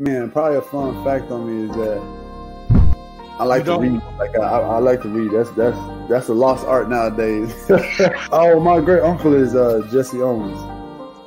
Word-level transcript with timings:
Man, 0.00 0.30
probably 0.30 0.56
a 0.56 0.62
fun 0.62 1.04
fact 1.04 1.30
on 1.30 1.46
me 1.46 1.68
is 1.68 1.76
that 1.76 2.00
I 3.38 3.44
like 3.44 3.66
to 3.66 3.78
read. 3.78 4.00
Like 4.18 4.34
I, 4.34 4.60
I, 4.60 4.78
like 4.78 5.02
to 5.02 5.08
read. 5.10 5.30
That's 5.30 5.50
that's 5.50 5.76
that's 6.08 6.28
a 6.28 6.32
lost 6.32 6.66
art 6.66 6.88
nowadays. 6.88 7.54
oh, 8.32 8.58
my 8.60 8.80
great 8.80 9.02
uncle 9.02 9.34
is 9.34 9.54
uh, 9.54 9.86
Jesse 9.92 10.22
Owens. 10.22 10.58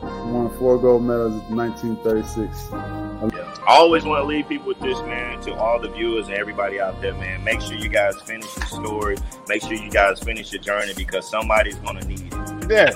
He 0.01 0.31
won 0.31 0.49
four 0.57 0.79
gold 0.79 1.03
medals 1.03 1.33
in 1.51 1.55
1936. 1.55 2.71
I 2.73 3.77
always 3.77 4.05
want 4.05 4.23
to 4.23 4.25
leave 4.25 4.49
people 4.49 4.69
with 4.69 4.79
this, 4.79 4.99
man. 5.01 5.39
To 5.41 5.53
all 5.53 5.79
the 5.79 5.89
viewers 5.89 6.25
and 6.25 6.35
everybody 6.35 6.81
out 6.81 6.99
there, 6.99 7.13
man. 7.13 7.43
Make 7.43 7.61
sure 7.61 7.75
you 7.75 7.89
guys 7.89 8.19
finish 8.21 8.51
the 8.55 8.65
story. 8.65 9.17
Make 9.47 9.61
sure 9.61 9.73
you 9.73 9.91
guys 9.91 10.19
finish 10.19 10.51
your 10.51 10.63
journey 10.63 10.95
because 10.95 11.29
somebody's 11.29 11.75
gonna 11.75 12.03
need 12.05 12.33
it. 12.33 12.71
Yeah. 12.71 12.91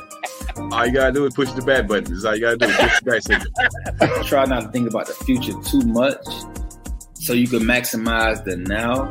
All 0.71 0.85
you 0.85 0.91
gotta 0.91 1.13
do 1.13 1.25
is 1.25 1.33
push 1.33 1.51
the 1.51 1.61
back 1.61 1.87
button. 1.87 2.11
That's 2.13 2.25
all 2.25 2.35
you 2.35 2.41
gotta 2.41 2.57
do. 2.57 2.67
Push 2.67 2.99
the 2.99 3.51
back 3.99 4.25
Try 4.25 4.45
not 4.45 4.63
to 4.63 4.69
think 4.69 4.89
about 4.89 5.07
the 5.07 5.13
future 5.13 5.53
too 5.63 5.81
much, 5.81 6.25
so 7.13 7.33
you 7.33 7.47
can 7.47 7.59
maximize 7.59 8.43
the 8.43 8.57
now. 8.57 9.05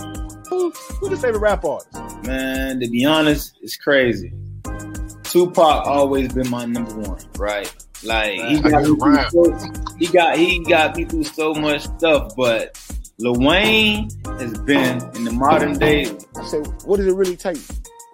Who, 0.48 0.70
who's 0.70 1.10
your 1.10 1.18
favorite 1.18 1.40
rap 1.40 1.64
artist? 1.64 1.92
Man, 2.24 2.80
to 2.80 2.88
be 2.88 3.04
honest, 3.04 3.58
it's 3.62 3.76
crazy. 3.76 4.32
Tupac 5.24 5.86
always 5.86 6.32
been 6.32 6.48
my 6.50 6.66
number 6.66 6.94
one, 6.94 7.20
right? 7.38 7.74
Like 8.04 8.38
he 8.38 8.60
got, 8.60 8.82
me 8.84 9.24
so, 9.30 9.72
he 9.98 10.06
got 10.06 10.36
he 10.36 10.62
got 10.64 10.96
me 10.96 11.04
through 11.04 11.24
so 11.24 11.54
much 11.54 11.84
stuff, 11.84 12.32
but 12.36 12.78
Lil 13.18 13.34
Wayne 13.34 14.10
has 14.38 14.58
been 14.58 15.02
in 15.16 15.24
the 15.24 15.32
modern 15.32 15.78
day. 15.78 16.06
I 16.36 16.44
said, 16.44 16.66
what 16.84 16.98
does 16.98 17.06
it 17.06 17.14
really 17.14 17.36
take? 17.36 17.58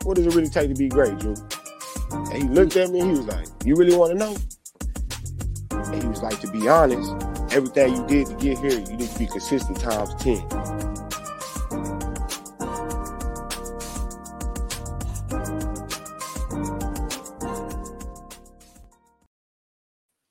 What 0.05 0.17
does 0.17 0.27
it 0.27 0.35
really 0.35 0.49
take 0.49 0.69
to 0.69 0.75
be 0.75 0.89
great, 0.89 1.19
Drew? 1.19 1.35
And 2.13 2.35
he 2.35 2.49
looked 2.49 2.77
at 2.77 2.91
me 2.91 3.01
and 3.01 3.11
he 3.13 3.19
was 3.19 3.27
like, 3.27 3.49
You 3.65 3.75
really 3.77 3.97
want 3.97 4.13
to 4.13 4.19
know? 4.19 4.37
And 5.71 6.03
he 6.03 6.09
was 6.09 6.23
like, 6.23 6.41
To 6.41 6.51
be 6.51 6.69
honest, 6.69 7.13
everything 7.55 7.97
you 7.97 8.07
did 8.07 8.27
to 8.27 8.35
get 8.35 8.59
here, 8.59 8.81
you 8.81 8.97
need 8.97 9.09
to 9.09 9.19
be 9.19 9.27
consistent 9.27 9.81
times 9.81 10.15
10. 10.23 10.43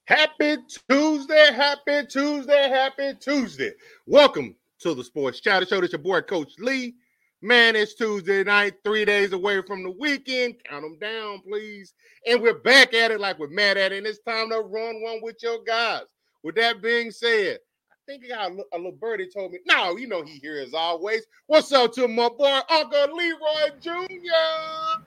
Happy 0.06 0.58
Tuesday, 0.90 1.53
happy 1.53 2.06
Tuesday, 2.08 2.69
happy 2.69 3.13
Tuesday. 3.19 3.72
Welcome 4.06 4.56
to 4.80 4.94
the 4.94 5.03
Sports 5.03 5.40
Chatter 5.40 5.66
Show. 5.66 5.81
This 5.81 5.94
your 5.94 6.00
boy, 6.00 6.22
Coach 6.22 6.53
Lee. 6.59 6.96
Man, 7.44 7.75
it's 7.75 7.96
Tuesday 7.96 8.44
night, 8.44 8.75
three 8.84 9.03
days 9.03 9.34
away 9.34 9.63
from 9.63 9.81
the 9.81 9.90
weekend. 9.90 10.56
Count 10.63 10.84
them 10.84 11.00
down, 11.00 11.41
please. 11.41 11.96
And 12.28 12.40
we're 12.40 12.59
back 12.59 12.94
at 12.94 13.09
it 13.09 13.19
like 13.19 13.40
we're 13.40 13.47
mad 13.47 13.78
at 13.78 13.91
it. 13.91 13.97
And 13.97 14.06
it's 14.06 14.19
time 14.19 14.52
to 14.52 14.59
run 14.59 15.02
one 15.02 15.22
with 15.24 15.38
your 15.41 15.63
guys. 15.63 16.03
With 16.44 16.53
that 16.56 16.84
being 16.84 17.09
said, 17.09 17.57
I 17.91 17.96
think 18.06 18.25
I 18.25 18.28
got 18.28 18.51
a, 18.51 18.63
a 18.75 18.78
little 18.78 18.91
birdie 18.91 19.28
told 19.28 19.53
me, 19.53 19.59
no, 19.66 19.97
you 19.97 20.07
know 20.07 20.22
he 20.22 20.38
here 20.38 20.59
as 20.59 20.75
always. 20.75 21.25
What's 21.47 21.72
up 21.72 21.94
to 21.94 22.07
my 22.07 22.30
boy, 22.30 22.59
Uncle 22.69 23.18
Leroy 23.18 23.72
Jr.? 23.80 25.01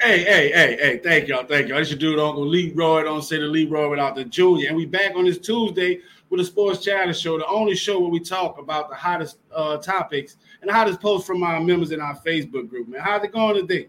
Hey, 0.00 0.24
hey, 0.24 0.50
hey, 0.52 0.76
hey, 0.76 0.98
thank 0.98 1.28
y'all, 1.28 1.46
thank 1.46 1.68
y'all. 1.68 1.78
This 1.78 1.90
your 1.90 1.98
dude, 1.98 2.18
Uncle 2.18 2.44
Leroy. 2.46 3.04
Don't 3.04 3.22
say 3.22 3.38
the 3.38 3.46
Leroy 3.46 3.88
without 3.88 4.16
the 4.16 4.24
Junior. 4.24 4.68
And 4.68 4.76
we 4.76 4.86
back 4.86 5.14
on 5.14 5.24
this 5.24 5.38
Tuesday 5.38 6.00
with 6.28 6.40
the 6.40 6.44
Sports 6.44 6.84
Chatter 6.84 7.14
Show, 7.14 7.38
the 7.38 7.46
only 7.46 7.76
show 7.76 8.00
where 8.00 8.10
we 8.10 8.18
talk 8.18 8.58
about 8.58 8.90
the 8.90 8.96
hottest 8.96 9.38
uh, 9.54 9.76
topics 9.78 10.36
and 10.60 10.68
the 10.68 10.74
hottest 10.74 11.00
posts 11.00 11.26
from 11.26 11.42
our 11.44 11.60
members 11.60 11.92
in 11.92 12.00
our 12.00 12.16
Facebook 12.16 12.68
group. 12.68 12.88
Man, 12.88 13.00
how's 13.00 13.22
it 13.22 13.32
going 13.32 13.54
today? 13.54 13.88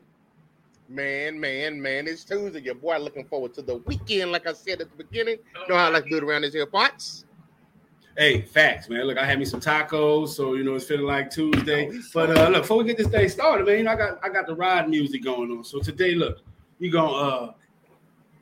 Man, 0.87 1.39
man, 1.39 1.81
man, 1.81 2.07
it's 2.07 2.23
Tuesday. 2.23 2.61
Your 2.61 2.75
boy 2.75 2.97
looking 2.99 3.25
forward 3.25 3.55
to 3.55 3.63
the 3.63 3.77
weekend, 3.77 4.31
like 4.31 4.47
I 4.47 4.53
said 4.53 4.81
at 4.81 4.91
the 4.91 5.03
beginning. 5.03 5.37
You 5.55 5.67
know 5.69 5.75
how 5.75 5.87
I 5.87 5.89
like 5.89 6.03
to 6.03 6.09
do 6.11 6.17
it 6.17 6.23
around 6.23 6.43
these 6.43 6.53
here 6.53 6.67
parts. 6.67 7.24
Hey, 8.17 8.41
facts, 8.41 8.87
man. 8.87 9.05
Look, 9.07 9.17
I 9.17 9.25
had 9.25 9.39
me 9.39 9.45
some 9.45 9.59
tacos, 9.59 10.29
so 10.29 10.53
you 10.53 10.63
know 10.63 10.75
it's 10.75 10.85
feeling 10.85 11.05
like 11.05 11.29
Tuesday. 11.29 11.89
Oh, 11.91 12.01
but 12.13 12.37
uh, 12.37 12.47
look, 12.47 12.61
before 12.61 12.77
we 12.77 12.85
get 12.85 12.97
this 12.97 13.07
day 13.07 13.27
started, 13.27 13.67
man, 13.67 13.77
you 13.77 13.83
know 13.83 13.91
I 13.91 13.95
got 13.97 14.19
I 14.23 14.29
got 14.29 14.47
the 14.47 14.55
ride 14.55 14.89
music 14.89 15.21
going 15.21 15.51
on. 15.51 15.65
So 15.65 15.79
today, 15.79 16.15
look, 16.15 16.39
we 16.79 16.89
gonna 16.89 17.11
uh 17.11 17.53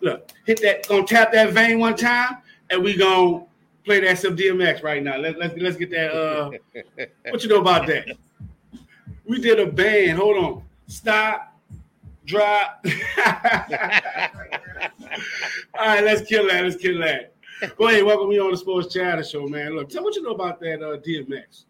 look 0.01 0.31
hit 0.45 0.61
that, 0.61 0.87
gonna 0.87 1.07
tap 1.07 1.31
that 1.31 1.53
vein 1.53 1.79
one 1.79 1.95
time, 1.95 2.37
and 2.69 2.83
we 2.83 2.95
gonna 2.95 3.45
play 3.83 3.99
that 4.01 4.19
some 4.19 4.37
DMX 4.37 4.83
right 4.83 5.01
now. 5.01 5.17
Let's 5.17 5.39
let's 5.39 5.55
let's 5.57 5.77
get 5.77 5.89
that. 5.89 6.11
Uh, 6.13 6.51
what 7.31 7.41
you 7.41 7.49
know 7.49 7.61
about 7.61 7.87
that? 7.87 8.15
We 9.25 9.41
did 9.41 9.59
a 9.59 9.65
band. 9.65 10.19
Hold 10.19 10.37
on. 10.37 10.63
Stop. 10.85 11.57
Drop. 12.25 12.85
All 15.73 15.87
right, 15.87 16.03
let's 16.03 16.21
kill 16.27 16.47
that. 16.47 16.63
Let's 16.63 16.75
kill 16.75 16.99
that. 16.99 17.32
Go 17.77 17.87
ahead. 17.87 18.03
Welcome 18.03 18.29
me 18.29 18.39
on 18.39 18.51
the 18.51 18.57
Sports 18.57 18.93
Chatter 18.93 19.23
Show, 19.23 19.47
man. 19.47 19.75
Look, 19.75 19.89
tell 19.89 20.01
me 20.01 20.05
what 20.05 20.15
you 20.15 20.23
know 20.23 20.31
about 20.31 20.59
that 20.59 20.81
uh, 20.81 20.97
DMX. 20.97 21.63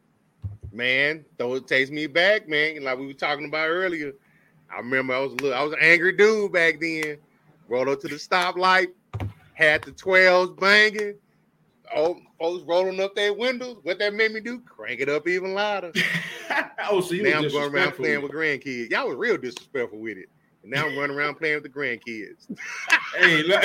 Man, 0.71 1.23
though 1.37 1.53
it 1.55 1.67
takes 1.67 1.91
me 1.91 2.07
back, 2.07 2.49
man. 2.49 2.83
Like 2.83 2.97
we 2.97 3.05
were 3.05 3.13
talking 3.13 3.45
about 3.45 3.67
earlier. 3.67 4.13
I 4.73 4.77
remember 4.77 5.13
I 5.13 5.19
was 5.19 5.33
a 5.33 5.35
little, 5.35 5.53
I 5.53 5.61
was 5.61 5.73
an 5.73 5.79
angry 5.81 6.13
dude 6.13 6.51
back 6.51 6.79
then. 6.79 7.17
Rolled 7.67 7.89
up 7.89 7.99
to 8.01 8.07
the 8.07 8.15
stoplight, 8.15 8.87
had 9.53 9.83
the 9.83 9.91
12s 9.91 10.59
banging, 10.59 11.13
oh, 11.95 12.19
folks 12.39 12.63
rolling 12.65 12.99
up 12.99 13.13
their 13.13 13.33
windows. 13.33 13.77
What 13.83 13.99
that 13.99 14.15
made 14.15 14.31
me 14.31 14.39
do? 14.39 14.59
Crank 14.61 14.99
it 14.99 15.09
up 15.09 15.27
even 15.27 15.53
louder. 15.53 15.91
oh, 16.89 17.01
so 17.01 17.13
you 17.13 17.23
now 17.23 17.37
I'm 17.37 17.49
going 17.49 17.71
around 17.71 17.93
playing 17.93 18.23
with 18.23 18.31
grandkids. 18.31 18.89
Y'all 18.89 19.09
was 19.09 19.17
real 19.17 19.37
disrespectful 19.37 19.99
with 19.99 20.17
it. 20.17 20.29
And 20.63 20.71
now 20.71 20.87
I'm 20.87 20.97
running 20.97 21.15
around 21.15 21.35
playing 21.35 21.61
with 21.61 21.63
the 21.63 21.69
grandkids. 21.69 22.47
hey, 23.17 23.43
look. 23.43 23.63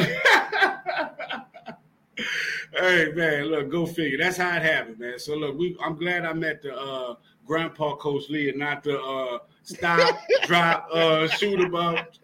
Hey 2.76 3.12
man, 3.14 3.44
look, 3.44 3.70
go 3.70 3.86
figure. 3.86 4.18
That's 4.18 4.36
how 4.36 4.56
it 4.56 4.62
happened, 4.62 4.98
man. 4.98 5.18
So 5.18 5.34
look, 5.34 5.56
we 5.58 5.76
I'm 5.82 5.96
glad 5.96 6.24
I 6.24 6.32
met 6.32 6.62
the 6.62 6.74
uh 6.76 7.14
Grandpa 7.48 7.96
Coach 7.96 8.28
Lee 8.28 8.50
and 8.50 8.58
not 8.58 8.84
the 8.84 9.00
uh, 9.00 9.38
stop, 9.62 10.18
drop, 10.44 10.86
uh, 10.92 11.26
shoot 11.28 11.60
about, 11.60 12.18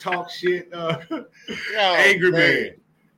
talk 0.00 0.30
shit, 0.30 0.72
uh, 0.72 0.96
oh, 1.10 1.26
angry 1.76 2.32
man. 2.32 2.70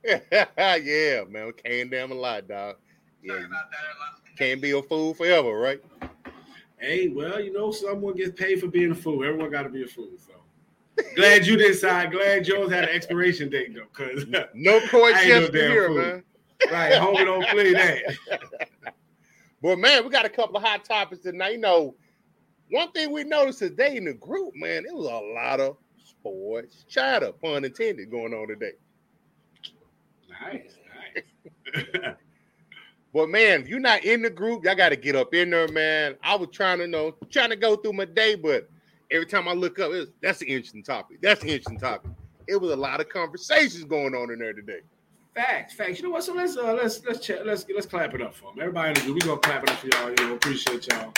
man. 0.05 0.47
yeah, 0.83 1.23
man, 1.29 1.53
can't 1.63 1.89
damn 1.89 2.11
a 2.11 2.15
lot, 2.15 2.47
dog. 2.47 2.75
Yeah, 3.23 3.45
can't 4.37 4.61
be 4.61 4.71
a 4.71 4.81
fool 4.81 5.13
forever, 5.13 5.57
right? 5.57 5.81
Hey, 6.77 7.07
well, 7.07 7.39
you 7.39 7.53
know, 7.53 7.71
someone 7.71 8.15
gets 8.15 8.39
paid 8.39 8.59
for 8.59 8.67
being 8.67 8.91
a 8.91 8.95
fool. 8.95 9.23
Everyone 9.23 9.49
got 9.49 9.63
to 9.63 9.69
be 9.69 9.83
a 9.83 9.87
fool. 9.87 10.09
So 10.17 10.33
glad 11.15 11.45
you 11.45 11.57
decide. 11.57 12.11
Glad 12.11 12.47
yours 12.47 12.71
had 12.71 12.85
an 12.85 12.95
expiration 12.95 13.49
date 13.49 13.73
though, 13.73 13.87
because 13.95 14.25
no 14.53 14.79
court 14.89 15.13
no 15.25 15.47
here, 15.51 15.89
man. 15.89 16.23
Right, 16.71 16.93
homie, 16.93 17.25
don't 17.25 17.47
play 17.47 17.73
that. 17.73 18.15
Well, 19.65 19.77
man, 19.77 20.03
we 20.03 20.11
got 20.11 20.25
a 20.25 20.29
couple 20.29 20.57
of 20.57 20.63
hot 20.63 20.85
topics 20.85 21.23
tonight. 21.23 21.53
You 21.53 21.57
know, 21.57 21.95
one 22.69 22.91
thing 22.91 23.11
we 23.11 23.23
noticed 23.23 23.57
today 23.57 23.97
in 23.97 24.05
the 24.05 24.13
group, 24.13 24.53
man, 24.53 24.85
it 24.85 24.93
was 24.93 25.07
a 25.07 25.33
lot 25.33 25.59
of 25.59 25.77
sports 25.97 26.85
chatter, 26.87 27.31
pun 27.31 27.65
intended, 27.65 28.11
going 28.11 28.31
on 28.31 28.47
today. 28.47 28.73
Nice, 30.29 30.77
nice. 31.73 31.95
but 33.13 33.29
man, 33.29 33.61
if 33.61 33.67
you're 33.67 33.79
not 33.79 34.05
in 34.05 34.21
the 34.21 34.29
group, 34.29 34.65
y'all 34.65 34.75
got 34.75 34.89
to 34.89 34.95
get 34.95 35.15
up 35.15 35.33
in 35.33 35.49
there, 35.49 35.67
man. 35.69 36.15
I 36.21 36.35
was 36.35 36.49
trying 36.51 36.77
to 36.77 36.87
know, 36.87 37.15
trying 37.31 37.49
to 37.49 37.55
go 37.55 37.75
through 37.75 37.93
my 37.93 38.05
day, 38.05 38.35
but 38.35 38.69
every 39.11 39.25
time 39.25 39.47
I 39.47 39.53
look 39.53 39.79
up, 39.79 39.91
was, 39.91 40.07
that's 40.21 40.41
an 40.41 40.47
interesting 40.47 40.83
topic. 40.83 41.21
That's 41.21 41.41
an 41.43 41.49
interesting 41.49 41.79
topic. 41.79 42.11
It 42.47 42.59
was 42.59 42.71
a 42.71 42.75
lot 42.75 42.99
of 42.99 43.09
conversations 43.09 43.83
going 43.85 44.13
on 44.15 44.31
in 44.31 44.39
there 44.39 44.53
today. 44.53 44.81
Facts, 45.33 45.73
facts. 45.73 45.99
You 45.99 46.05
know 46.05 46.11
what? 46.11 46.23
So 46.23 46.33
let's 46.33 46.55
uh, 46.55 46.73
let's 46.73 47.03
let's 47.05 47.19
check, 47.19 47.39
let's 47.43 47.65
let's 47.73 47.85
clap 47.85 48.13
it 48.13 48.21
up 48.21 48.33
for 48.33 48.51
them. 48.51 48.61
Everybody 48.61 48.89
in 48.89 48.93
the 48.93 49.01
group, 49.01 49.15
we 49.15 49.21
gonna 49.21 49.39
clap 49.39 49.63
it 49.63 49.69
up 49.69 49.79
for 49.79 49.87
y'all. 49.87 50.09
You 50.09 50.15
know, 50.15 50.35
appreciate 50.35 50.87
y'all. 50.89 51.11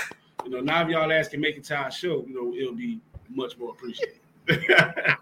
You 0.43 0.49
know, 0.51 0.59
now 0.61 0.81
if 0.83 0.89
y'all 0.89 1.11
ask 1.11 1.31
can 1.31 1.41
make 1.41 1.55
it 1.55 1.63
to 1.65 1.75
our 1.75 1.91
show, 1.91 2.25
you 2.27 2.33
know, 2.33 2.55
it'll 2.55 2.73
be 2.73 2.99
much 3.29 3.57
more 3.57 3.71
appreciated. 3.71 4.19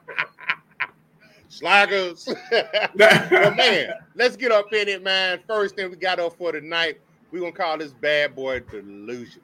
Slackers. 1.50 2.28
but 2.96 3.56
man, 3.58 3.94
let's 4.16 4.36
get 4.36 4.52
up 4.52 4.72
in 4.72 4.88
it, 4.88 5.04
man. 5.04 5.40
First 5.48 5.76
thing 5.76 5.90
we 5.90 5.98
got 5.98 6.20
up 6.20 6.38
for 6.38 6.52
tonight, 6.52 7.00
we're 7.32 7.40
gonna 7.40 7.52
call 7.52 7.78
this 7.78 7.92
bad 7.92 8.36
boy 8.36 8.62
delusion. 8.62 9.42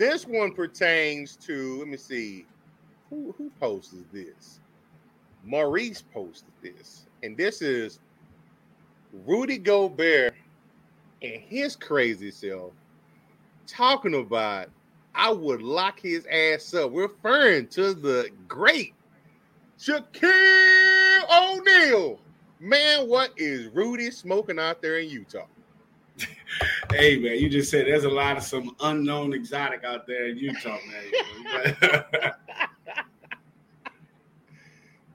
This 0.00 0.26
one 0.26 0.54
pertains 0.54 1.36
to, 1.44 1.80
let 1.80 1.88
me 1.88 1.98
see, 1.98 2.46
who 3.10 3.34
who 3.36 3.50
posted 3.60 4.10
this? 4.10 4.58
Maurice 5.44 6.00
posted 6.00 6.54
this 6.62 7.04
and 7.22 7.36
this 7.36 7.60
is 7.60 7.98
Rudy 9.26 9.58
Gobert 9.58 10.32
and 11.20 11.42
his 11.42 11.76
crazy 11.76 12.30
self 12.30 12.72
talking 13.66 14.14
about 14.14 14.70
I 15.14 15.32
would 15.32 15.60
lock 15.60 16.00
his 16.00 16.24
ass 16.32 16.72
up, 16.72 16.92
referring 16.94 17.66
to 17.68 17.92
the 17.92 18.30
great 18.48 18.94
Shaquille 19.78 21.24
O'Neal. 21.30 22.18
Man, 22.58 23.06
what 23.06 23.32
is 23.36 23.66
Rudy 23.74 24.10
smoking 24.10 24.58
out 24.58 24.80
there 24.80 25.00
in 25.00 25.10
Utah? 25.10 25.44
hey 26.92 27.16
man, 27.18 27.38
you 27.38 27.48
just 27.48 27.70
said 27.70 27.86
there's 27.86 28.04
a 28.04 28.10
lot 28.10 28.36
of 28.36 28.42
some 28.42 28.74
unknown 28.80 29.32
exotic 29.32 29.84
out 29.84 30.06
there 30.06 30.28
in 30.28 30.36
Utah, 30.36 30.78
man. 30.86 32.34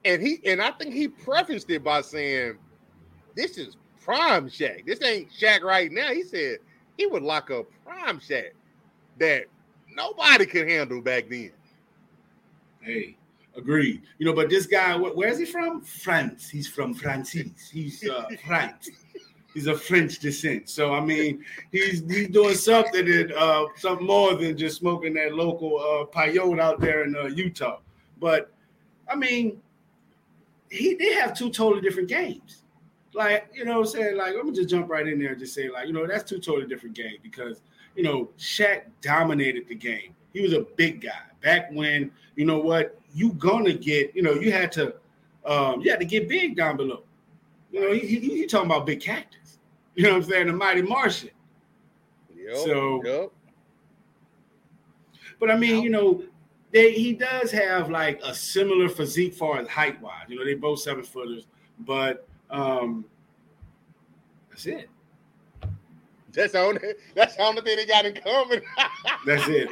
and 0.04 0.22
he 0.22 0.40
and 0.46 0.62
I 0.62 0.70
think 0.72 0.94
he 0.94 1.08
prefaced 1.08 1.70
it 1.70 1.82
by 1.84 2.00
saying, 2.00 2.58
"This 3.34 3.58
is 3.58 3.76
prime 4.02 4.48
Shaq. 4.48 4.86
This 4.86 5.02
ain't 5.02 5.30
Shaq 5.30 5.62
right 5.62 5.90
now." 5.90 6.08
He 6.08 6.22
said 6.22 6.58
he 6.96 7.06
would 7.06 7.22
lock 7.22 7.50
up 7.50 7.66
prime 7.84 8.20
Shaq 8.20 8.50
that 9.18 9.44
nobody 9.94 10.46
could 10.46 10.68
handle 10.68 11.00
back 11.00 11.28
then. 11.28 11.52
Hey, 12.80 13.16
agreed. 13.56 14.02
You 14.18 14.26
know, 14.26 14.32
but 14.32 14.48
this 14.48 14.66
guy, 14.66 14.96
where 14.96 15.28
is 15.28 15.38
he 15.38 15.44
from? 15.44 15.80
France. 15.80 16.48
He's 16.48 16.68
from 16.68 16.94
Francis. 16.94 17.68
He's 17.72 18.08
uh, 18.08 18.26
France. 18.46 18.90
He's 19.56 19.66
of 19.68 19.80
French 19.80 20.18
descent. 20.18 20.68
So 20.68 20.92
I 20.92 21.00
mean, 21.00 21.42
he's 21.72 22.02
he's 22.10 22.28
doing 22.28 22.54
something 22.54 23.06
that 23.06 23.34
uh, 23.34 23.64
something 23.76 24.06
more 24.06 24.34
than 24.34 24.54
just 24.54 24.76
smoking 24.76 25.14
that 25.14 25.32
local 25.32 25.78
uh, 25.78 26.04
peyote 26.14 26.60
out 26.60 26.78
there 26.78 27.04
in 27.04 27.16
uh, 27.16 27.28
Utah. 27.28 27.78
But 28.20 28.52
I 29.10 29.16
mean, 29.16 29.62
he 30.68 30.92
they 30.96 31.14
have 31.14 31.32
two 31.34 31.48
totally 31.48 31.80
different 31.80 32.10
games. 32.10 32.64
Like, 33.14 33.48
you 33.54 33.64
know 33.64 33.78
what 33.78 33.86
I'm 33.86 33.92
saying? 33.94 34.18
Like, 34.18 34.34
let 34.34 34.44
me 34.44 34.52
just 34.52 34.68
jump 34.68 34.90
right 34.90 35.08
in 35.08 35.18
there 35.18 35.30
and 35.30 35.38
just 35.38 35.54
say, 35.54 35.70
like, 35.70 35.86
you 35.86 35.94
know, 35.94 36.06
that's 36.06 36.28
two 36.28 36.38
totally 36.38 36.66
different 36.66 36.94
games 36.94 37.16
because, 37.22 37.62
you 37.94 38.02
know, 38.02 38.28
Shaq 38.38 38.82
dominated 39.00 39.68
the 39.68 39.74
game. 39.74 40.14
He 40.34 40.42
was 40.42 40.52
a 40.52 40.66
big 40.76 41.00
guy. 41.00 41.12
Back 41.40 41.70
when, 41.72 42.10
you 42.34 42.44
know 42.44 42.58
what, 42.58 43.00
you 43.14 43.32
gonna 43.32 43.72
get, 43.72 44.14
you 44.14 44.20
know, 44.20 44.34
you 44.34 44.52
had 44.52 44.70
to 44.72 44.96
um, 45.46 45.80
you 45.80 45.90
had 45.90 46.00
to 46.00 46.04
get 46.04 46.28
big 46.28 46.56
down 46.56 46.76
below. 46.76 47.04
You 47.72 47.80
know, 47.80 47.92
he, 47.94 48.00
he, 48.00 48.18
he 48.18 48.46
talking 48.46 48.66
about 48.66 48.84
big 48.84 49.00
cactus. 49.00 49.45
You 49.96 50.04
know 50.04 50.10
what 50.10 50.24
I'm 50.24 50.30
saying? 50.30 50.46
The 50.46 50.52
mighty 50.52 50.82
Martian. 50.82 51.30
Yep, 52.36 52.56
so 52.56 53.02
yep. 53.04 53.32
But 55.40 55.50
I 55.50 55.56
mean, 55.56 55.82
you 55.82 55.90
know, 55.90 56.22
they 56.70 56.92
he 56.92 57.14
does 57.14 57.50
have 57.50 57.90
like 57.90 58.20
a 58.22 58.34
similar 58.34 58.88
physique 58.88 59.34
far 59.34 59.58
as 59.58 59.68
height 59.68 60.00
wise. 60.02 60.26
You 60.28 60.38
know, 60.38 60.44
they 60.44 60.54
both 60.54 60.80
seven 60.80 61.02
footers, 61.02 61.46
but 61.80 62.28
um 62.50 63.06
that's 64.50 64.66
it. 64.66 64.90
That's 66.32 66.52
the 66.52 66.60
only 66.60 66.80
that's 67.14 67.36
the 67.36 67.42
only 67.42 67.62
thing 67.62 67.76
they 67.76 67.86
got 67.86 68.04
in 68.04 68.14
common. 68.22 68.60
that's 69.26 69.48
it. 69.48 69.68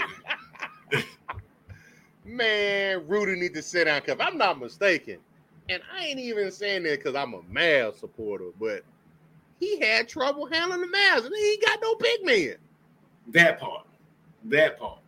Man, 2.24 3.06
Rudy 3.06 3.38
need 3.38 3.52
to 3.52 3.62
sit 3.62 3.84
down 3.84 4.00
because 4.04 4.26
I'm 4.26 4.38
not 4.38 4.58
mistaken. 4.58 5.18
And 5.68 5.82
I 5.94 6.06
ain't 6.06 6.18
even 6.18 6.50
saying 6.50 6.84
that 6.84 6.98
because 6.98 7.14
I'm 7.14 7.34
a 7.34 7.42
Mavs 7.42 8.00
supporter, 8.00 8.48
but 8.58 8.82
he 9.64 9.80
had 9.80 10.08
trouble 10.08 10.46
handling 10.46 10.80
the 10.80 10.86
Mavs, 10.86 11.24
and 11.24 11.34
he 11.34 11.58
got 11.64 11.78
no 11.80 11.94
big 11.96 12.24
man. 12.24 12.56
That 13.28 13.58
part. 13.58 13.86
That 14.44 14.78
part. 14.78 14.98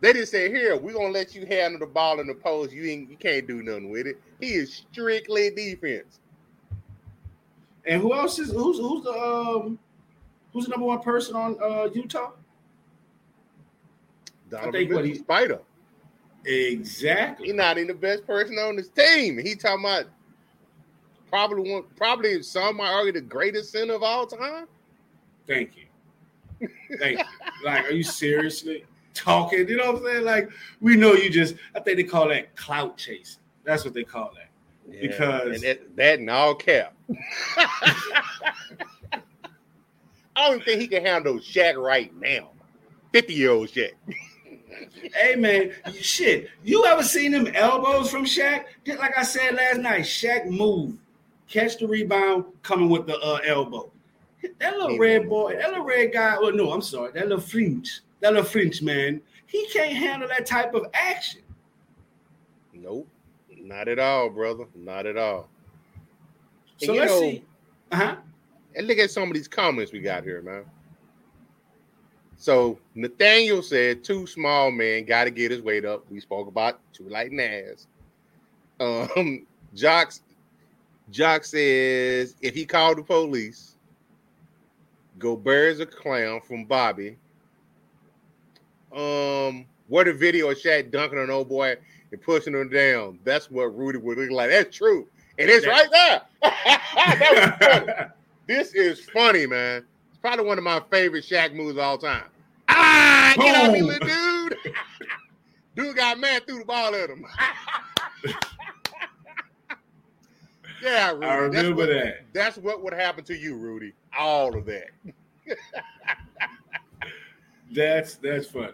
They 0.00 0.12
just 0.12 0.32
say, 0.32 0.50
"Here, 0.50 0.76
we're 0.76 0.94
gonna 0.94 1.08
let 1.08 1.34
you 1.34 1.46
handle 1.46 1.78
the 1.78 1.86
ball 1.86 2.18
in 2.20 2.26
the 2.26 2.34
post. 2.34 2.72
You 2.72 2.84
ain't, 2.84 3.08
you 3.08 3.16
can't 3.16 3.46
do 3.46 3.62
nothing 3.62 3.90
with 3.90 4.06
it. 4.06 4.20
He 4.40 4.54
is 4.54 4.84
strictly 4.90 5.50
defense." 5.50 6.18
And 7.84 8.00
who 8.00 8.12
else 8.12 8.38
is 8.38 8.50
who's 8.50 8.78
who's 8.78 9.04
the 9.04 9.12
um 9.12 9.78
who's 10.52 10.64
the 10.64 10.70
number 10.70 10.86
one 10.86 11.00
person 11.00 11.36
on 11.36 11.56
uh 11.62 11.88
Utah? 11.94 12.32
Donovan 14.50 14.68
I 14.68 14.72
think 14.72 14.92
what 14.92 15.04
he's 15.04 15.20
Spider. 15.20 15.60
Exactly. 16.44 17.46
He's 17.46 17.54
not 17.54 17.78
even 17.78 17.88
the 17.88 17.94
best 17.94 18.26
person 18.26 18.56
on 18.58 18.76
his 18.76 18.88
team. 18.88 19.38
He 19.38 19.54
talking 19.54 19.84
about 19.84 20.06
probably 21.32 21.72
one, 21.72 21.84
probably 21.96 22.42
some 22.42 22.76
might 22.76 22.92
argue 22.92 23.12
the 23.12 23.20
greatest 23.22 23.72
center 23.72 23.94
of 23.94 24.02
all 24.02 24.26
time. 24.26 24.66
Thank 25.46 25.72
you. 25.76 26.68
Thank 26.98 27.18
you. 27.18 27.24
Like, 27.64 27.86
are 27.86 27.92
you 27.92 28.04
seriously? 28.04 28.84
talking. 29.14 29.68
You 29.68 29.76
know 29.76 29.92
what 29.92 30.02
I'm 30.02 30.06
saying? 30.06 30.24
Like 30.24 30.50
we 30.80 30.96
know 30.96 31.12
you 31.14 31.30
just. 31.30 31.54
I 31.74 31.80
think 31.80 31.96
they 31.96 32.04
call 32.04 32.28
that 32.28 32.54
clout 32.56 32.96
chasing. 32.96 33.40
That's 33.64 33.84
what 33.84 33.94
they 33.94 34.04
call 34.04 34.32
that. 34.34 34.48
Yeah, 34.90 35.00
because 35.02 35.60
that, 35.62 35.96
that 35.96 36.18
in 36.18 36.28
all 36.28 36.54
cap. 36.54 36.94
I 40.34 40.48
don't 40.48 40.64
think 40.64 40.80
he 40.80 40.88
can 40.88 41.04
handle 41.04 41.34
Shaq 41.34 41.76
right 41.76 42.12
now. 42.16 42.50
50 43.12 43.32
year 43.34 43.50
old 43.50 43.68
Shaq. 43.68 43.92
hey 45.14 45.36
man, 45.36 45.72
shit. 46.00 46.48
You 46.64 46.84
ever 46.86 47.02
seen 47.02 47.32
them 47.32 47.48
elbows 47.54 48.10
from 48.10 48.24
Shaq? 48.24 48.64
Just 48.84 48.98
like 48.98 49.16
I 49.16 49.22
said 49.22 49.54
last 49.54 49.78
night, 49.78 50.02
Shaq 50.02 50.46
move, 50.46 50.98
catch 51.52 51.78
the 51.78 51.86
rebound, 51.86 52.44
coming 52.62 52.88
with 52.88 53.06
the 53.06 53.18
uh, 53.18 53.38
elbow. 53.46 53.92
That 54.58 54.76
little 54.76 54.98
red 54.98 55.28
boy, 55.28 55.56
that 55.56 55.68
little 55.68 55.84
red 55.84 56.12
guy. 56.12 56.36
Well, 56.40 56.52
no, 56.52 56.72
I'm 56.72 56.82
sorry, 56.82 57.12
that 57.12 57.28
little 57.28 57.40
fringe 57.40 58.00
that 58.22 58.32
little 58.32 58.48
French 58.48 58.80
man, 58.80 59.20
he 59.46 59.66
can't 59.66 59.94
handle 59.94 60.28
that 60.28 60.46
type 60.46 60.74
of 60.74 60.86
action. 60.94 61.42
Nope, 62.72 63.06
not 63.54 63.88
at 63.88 63.98
all, 63.98 64.30
brother. 64.30 64.64
Not 64.74 65.06
at 65.06 65.18
all. 65.18 65.48
So 66.78 66.94
let's 66.94 67.12
know, 67.12 67.20
see. 67.20 67.44
Uh 67.90 67.96
huh. 67.96 68.16
And 68.74 68.86
look 68.86 68.98
at 68.98 69.10
some 69.10 69.28
of 69.28 69.34
these 69.34 69.48
comments 69.48 69.92
we 69.92 70.00
got 70.00 70.24
here, 70.24 70.40
man. 70.40 70.64
So 72.36 72.78
Nathaniel 72.94 73.62
said, 73.62 74.02
"Too 74.02 74.26
small, 74.26 74.70
man. 74.70 75.04
Got 75.04 75.24
to 75.24 75.30
get 75.30 75.50
his 75.50 75.60
weight 75.60 75.84
up." 75.84 76.10
We 76.10 76.20
spoke 76.20 76.48
about 76.48 76.80
too 76.92 77.08
light 77.08 77.32
Nas. 77.32 77.86
Um, 78.80 79.46
Jocks, 79.74 80.22
Jock 81.12 81.44
says, 81.44 82.34
if 82.40 82.54
he 82.54 82.64
called 82.64 82.98
the 82.98 83.02
police, 83.02 83.76
Gobert's 85.18 85.78
a 85.78 85.86
clown 85.86 86.40
from 86.40 86.64
Bobby 86.64 87.16
um 88.94 89.64
what 89.88 90.06
a 90.06 90.12
video 90.12 90.50
of 90.50 90.58
Shaq 90.58 90.90
dunking 90.90 91.18
on 91.18 91.30
old 91.30 91.48
boy 91.48 91.76
and 92.10 92.22
pushing 92.22 92.54
him 92.54 92.68
down. 92.68 93.18
That's 93.24 93.50
what 93.50 93.76
Rudy 93.76 93.98
would 93.98 94.18
look 94.18 94.30
like. 94.30 94.50
That's 94.50 94.74
true. 94.74 95.08
And 95.38 95.50
it's 95.50 95.66
right 95.66 95.88
there. 96.42 98.14
this 98.46 98.74
is 98.74 99.00
funny, 99.10 99.46
man. 99.46 99.84
It's 100.10 100.18
probably 100.18 100.46
one 100.46 100.58
of 100.58 100.64
my 100.64 100.82
favorite 100.90 101.24
Shaq 101.24 101.54
moves 101.54 101.72
of 101.72 101.78
all 101.78 101.98
time. 101.98 102.24
Ah! 102.68 103.34
Get 103.36 103.54
out 103.54 103.72
me, 103.72 103.82
little 103.82 104.06
dude. 104.06 104.58
dude 105.76 105.96
got 105.96 106.18
mad, 106.18 106.46
threw 106.46 106.58
the 106.60 106.64
ball 106.64 106.94
at 106.94 107.10
him. 107.10 107.24
yeah, 110.82 111.12
Rudy. 111.12 111.26
I 111.26 111.34
remember 111.34 111.86
that's 111.86 111.96
what, 111.96 112.04
that. 112.04 112.16
That's 112.32 112.56
what 112.58 112.82
would 112.82 112.92
happen 112.92 113.24
to 113.24 113.36
you, 113.36 113.56
Rudy. 113.56 113.92
All 114.18 114.56
of 114.56 114.66
that. 114.66 114.90
that's 117.72 118.16
that's 118.16 118.46
funny. 118.46 118.72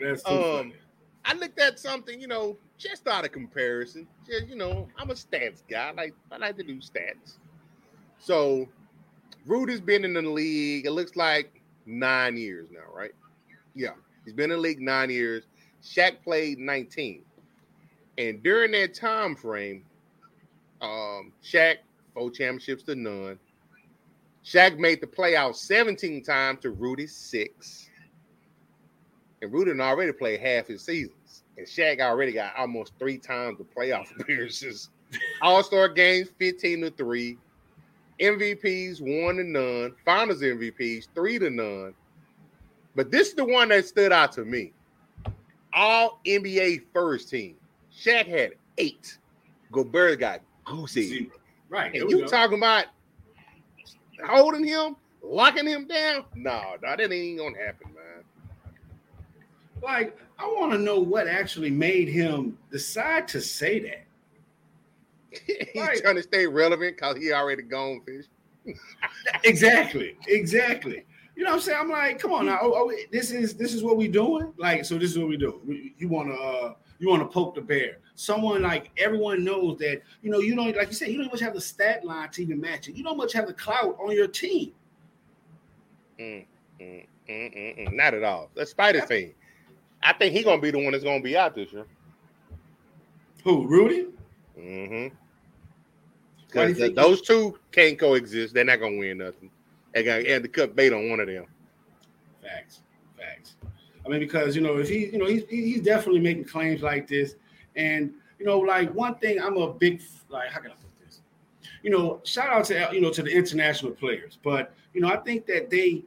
That's 0.00 0.22
too 0.22 0.32
um, 0.32 0.42
funny. 0.42 0.74
I 1.24 1.34
looked 1.34 1.60
at 1.60 1.78
something, 1.78 2.20
you 2.20 2.26
know, 2.26 2.56
just 2.78 3.06
out 3.06 3.24
of 3.24 3.32
comparison. 3.32 4.06
Just, 4.26 4.48
you 4.48 4.56
know, 4.56 4.88
I'm 4.96 5.10
a 5.10 5.14
stats 5.14 5.62
guy. 5.68 5.88
I 5.88 5.92
like 5.92 6.14
I 6.32 6.38
like 6.38 6.56
to 6.56 6.62
do 6.62 6.76
stats. 6.76 7.36
So 8.18 8.68
Rudy's 9.46 9.80
been 9.80 10.04
in 10.04 10.14
the 10.14 10.22
league, 10.22 10.86
it 10.86 10.92
looks 10.92 11.16
like 11.16 11.60
nine 11.86 12.36
years 12.36 12.68
now, 12.70 12.92
right? 12.94 13.12
Yeah. 13.74 13.94
He's 14.24 14.34
been 14.34 14.50
in 14.50 14.56
the 14.56 14.62
league 14.62 14.80
nine 14.80 15.10
years. 15.10 15.44
Shaq 15.82 16.22
played 16.22 16.58
19. 16.58 17.22
And 18.18 18.42
during 18.42 18.72
that 18.72 18.94
time 18.94 19.34
frame, 19.34 19.84
um, 20.80 21.32
Shaq, 21.44 21.76
four 22.14 22.30
championships 22.30 22.82
to 22.84 22.94
none. 22.94 23.38
Shaq 24.44 24.78
made 24.78 25.00
the 25.00 25.06
playoffs 25.06 25.56
17 25.56 26.22
times 26.22 26.60
to 26.60 26.70
Rudy's 26.70 27.14
six. 27.14 27.90
And 29.42 29.52
Rudy 29.52 29.78
already 29.80 30.12
played 30.12 30.40
half 30.40 30.66
his 30.66 30.82
seasons. 30.82 31.44
And 31.56 31.66
Shaq 31.66 32.00
already 32.00 32.32
got 32.32 32.56
almost 32.56 32.92
three 32.98 33.18
times 33.18 33.58
the 33.58 33.64
playoff 33.64 34.08
appearances. 34.20 34.90
All-Star 35.42 35.88
games 35.88 36.28
15 36.38 36.82
to 36.82 36.90
3. 36.90 37.38
MVPs 38.20 39.00
one 39.00 39.36
to 39.36 39.44
none. 39.44 39.94
Finals 40.04 40.42
MVPs 40.42 41.08
three 41.14 41.38
to 41.38 41.48
none. 41.48 41.94
But 42.94 43.10
this 43.10 43.28
is 43.28 43.34
the 43.34 43.44
one 43.44 43.70
that 43.70 43.86
stood 43.86 44.12
out 44.12 44.32
to 44.32 44.44
me. 44.44 44.72
All 45.72 46.20
NBA 46.26 46.82
first 46.92 47.30
team. 47.30 47.56
Shaq 47.96 48.26
had 48.26 48.52
eight. 48.76 49.16
Gobert 49.72 50.20
got 50.20 50.40
goosey. 50.70 51.30
Right. 51.68 51.94
And 51.94 52.10
you 52.10 52.20
go. 52.22 52.26
talking 52.26 52.58
about 52.58 52.86
holding 54.26 54.64
him, 54.64 54.96
locking 55.22 55.66
him 55.66 55.86
down? 55.86 56.24
No, 56.34 56.76
no, 56.82 56.96
that 56.96 57.12
ain't 57.12 57.38
gonna 57.38 57.58
happen, 57.58 57.94
man. 57.94 58.24
Like, 59.82 60.16
I 60.38 60.46
want 60.46 60.72
to 60.72 60.78
know 60.78 61.00
what 61.00 61.26
actually 61.26 61.70
made 61.70 62.08
him 62.08 62.58
decide 62.70 63.28
to 63.28 63.40
say 63.40 63.80
that. 63.80 64.04
He's 65.46 66.00
trying 66.00 66.16
to 66.16 66.22
stay 66.22 66.46
relevant 66.46 66.96
because 66.96 67.16
he 67.16 67.32
already 67.32 67.62
gone 67.62 68.02
fish. 68.04 68.26
exactly, 69.44 70.16
exactly. 70.26 71.04
You 71.36 71.44
know 71.44 71.50
what 71.50 71.56
I'm 71.56 71.62
saying? 71.62 71.78
I'm 71.80 71.90
like, 71.90 72.18
come 72.18 72.32
on 72.32 72.46
now. 72.46 72.58
Oh, 72.60 72.72
oh, 72.74 72.92
this 73.12 73.30
is 73.30 73.54
this 73.54 73.72
is 73.72 73.82
what 73.82 73.96
we 73.96 74.08
doing. 74.08 74.52
Like, 74.58 74.84
so 74.84 74.98
this 74.98 75.10
is 75.10 75.18
what 75.18 75.28
we 75.28 75.36
do. 75.36 75.60
You 75.96 76.08
want 76.08 76.28
to 76.28 76.34
uh, 76.34 76.74
you 76.98 77.08
want 77.08 77.22
to 77.22 77.28
poke 77.28 77.54
the 77.54 77.62
bear. 77.62 77.98
Someone 78.20 78.60
like 78.60 78.90
everyone 78.98 79.42
knows 79.44 79.78
that 79.78 80.02
you 80.20 80.30
know 80.30 80.40
you 80.40 80.54
don't 80.54 80.76
like 80.76 80.88
you 80.88 80.92
said 80.92 81.08
you 81.08 81.16
don't 81.16 81.32
much 81.32 81.40
have 81.40 81.54
the 81.54 81.60
stat 81.60 82.04
line 82.04 82.28
to 82.28 82.42
even 82.42 82.60
match 82.60 82.86
it. 82.86 82.94
You 82.94 83.02
don't 83.02 83.16
much 83.16 83.32
have 83.32 83.46
the 83.46 83.54
clout 83.54 83.96
on 83.98 84.12
your 84.12 84.28
team. 84.28 84.72
Mm, 86.18 86.44
mm, 86.78 87.06
mm, 87.30 87.92
not 87.94 88.12
at 88.12 88.22
all. 88.22 88.50
The 88.54 88.66
Spider 88.66 89.00
thing. 89.00 89.32
I 90.02 90.12
think 90.12 90.34
he's 90.34 90.44
gonna 90.44 90.60
be 90.60 90.70
the 90.70 90.84
one 90.84 90.92
that's 90.92 91.02
gonna 91.02 91.22
be 91.22 91.34
out 91.34 91.54
this 91.54 91.72
year. 91.72 91.86
Who, 93.42 93.66
Rudy? 93.66 94.08
Mm-hmm. 94.58 95.16
Because 96.46 96.94
those 96.94 97.22
two 97.22 97.58
can't 97.72 97.98
coexist. 97.98 98.52
They're 98.52 98.64
not 98.64 98.80
gonna 98.80 98.98
win 98.98 99.16
nothing. 99.16 99.50
They 99.94 100.02
got 100.02 100.18
to 100.18 100.48
cut 100.48 100.76
bait 100.76 100.92
on 100.92 101.08
one 101.08 101.20
of 101.20 101.26
them. 101.26 101.46
Facts, 102.42 102.82
facts. 103.16 103.56
I 104.04 104.10
mean, 104.10 104.20
because 104.20 104.54
you 104.54 104.60
know, 104.60 104.76
if 104.76 104.90
he, 104.90 105.06
you 105.06 105.16
know, 105.16 105.24
he's 105.24 105.44
he's 105.48 105.80
definitely 105.80 106.20
making 106.20 106.44
claims 106.44 106.82
like 106.82 107.08
this, 107.08 107.36
and 107.76 108.12
you 108.38 108.46
know, 108.46 108.58
like 108.58 108.92
one 108.94 109.16
thing, 109.16 109.40
I'm 109.40 109.56
a 109.56 109.72
big 109.72 110.02
like, 110.28 110.50
how 110.50 110.60
can 110.60 110.70
I 110.70 110.74
put 110.74 111.06
this? 111.06 111.20
You 111.82 111.90
know, 111.90 112.20
shout 112.24 112.48
out 112.48 112.64
to 112.66 112.88
you 112.92 113.00
know 113.00 113.10
to 113.10 113.22
the 113.22 113.30
international 113.30 113.92
players, 113.92 114.38
but 114.42 114.74
you 114.94 115.00
know, 115.00 115.08
I 115.08 115.16
think 115.18 115.46
that 115.46 115.70
they, 115.70 116.02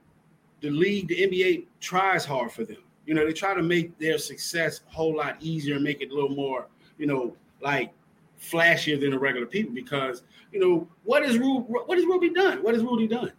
the 0.62 0.70
league, 0.70 1.08
the 1.08 1.16
NBA 1.16 1.66
tries 1.80 2.26
hard 2.26 2.52
for 2.52 2.64
them. 2.66 2.78
You 3.06 3.14
know, 3.14 3.26
they 3.26 3.34
try 3.34 3.54
to 3.54 3.62
make 3.62 3.98
their 4.00 4.18
success 4.18 4.82
a 4.90 4.94
whole 4.94 5.16
lot 5.16 5.38
easier 5.40 5.76
and 5.76 5.84
make 5.84 6.02
it 6.02 6.12
a 6.12 6.14
little 6.14 6.36
more, 6.36 6.68
you 6.98 7.06
know, 7.06 7.36
like 7.62 7.94
flashier 8.40 9.00
than 9.00 9.12
the 9.12 9.20
regular 9.20 9.48
people 9.48 9.74
because 9.74 10.24
you 10.52 10.60
know 10.60 10.88
what 11.04 11.24
is 11.24 11.38
Rudy, 11.38 11.66
what 11.68 11.98
has 11.98 12.06
Rudy 12.06 12.30
done? 12.30 12.62
What 12.62 12.74
has 12.74 12.84
Rudy 12.84 13.08
done? 13.08 13.32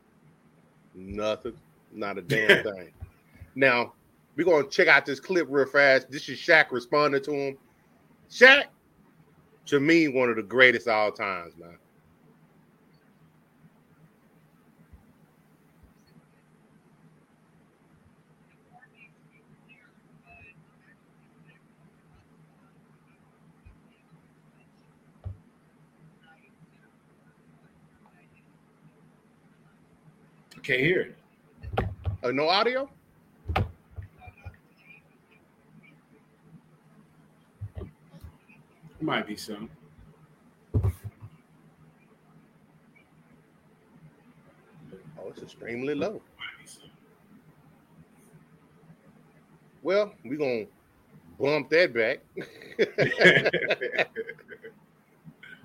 Nothing, 0.95 1.55
not 1.93 2.19
a 2.19 2.23
damn 2.23 2.63
thing. 2.63 2.91
Now 3.57 3.93
we're 4.35 4.45
gonna 4.45 4.67
check 4.67 4.89
out 4.89 5.07
this 5.07 5.21
clip 5.21 5.47
real 5.49 5.67
fast. 5.67 6.11
This 6.11 6.29
is 6.29 6.39
Shaq 6.39 6.73
responding 6.73 7.23
to 7.23 7.33
him. 7.33 7.59
Shaq, 8.35 8.65
to 9.67 9.79
me, 9.79 10.09
one 10.09 10.29
of 10.29 10.35
the 10.35 10.43
greatest 10.43 10.89
all 10.89 11.13
times, 11.13 11.55
man. 11.57 11.79
Can't 30.65 30.81
hear 30.81 31.01
it. 31.03 31.87
Uh, 32.25 32.31
no 32.33 32.49
audio? 32.49 32.89
Might 39.01 39.27
be 39.27 39.37
some. 39.37 39.69
Oh, 45.19 45.29
it's 45.29 45.43
extremely 45.43 45.95
low. 45.95 46.21
Well, 49.83 50.15
we're 50.25 50.39
gonna 50.39 50.67
bump 51.39 51.69
that 51.71 51.93
back. 51.93 52.21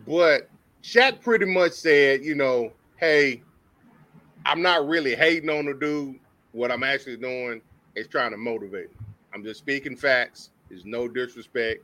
but 0.05 0.49
Shaq 0.83 1.21
pretty 1.21 1.45
much 1.45 1.71
said, 1.71 2.23
you 2.23 2.35
know, 2.35 2.73
hey, 2.97 3.41
I'm 4.45 4.61
not 4.61 4.87
really 4.87 5.15
hating 5.15 5.49
on 5.49 5.65
the 5.65 5.73
dude. 5.73 6.19
What 6.51 6.71
I'm 6.71 6.83
actually 6.83 7.17
doing 7.17 7.61
is 7.95 8.07
trying 8.07 8.31
to 8.31 8.37
motivate 8.37 8.89
him. 8.89 9.05
I'm 9.33 9.43
just 9.43 9.59
speaking 9.59 9.95
facts. 9.95 10.49
There's 10.69 10.85
no 10.85 11.07
disrespect. 11.07 11.83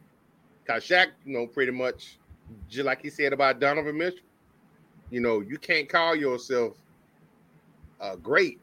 Cause 0.67 0.83
Shaq, 0.83 1.07
you 1.25 1.33
know, 1.33 1.45
pretty 1.47 1.71
much 1.71 2.17
just 2.69 2.85
like 2.85 3.01
he 3.01 3.09
said 3.09 3.33
about 3.33 3.59
Donovan 3.59 3.97
Mitchell, 3.97 4.19
you 5.09 5.19
know, 5.19 5.41
you 5.41 5.57
can't 5.57 5.87
call 5.87 6.15
yourself 6.15 6.77
uh, 8.01 8.15
great 8.15 8.59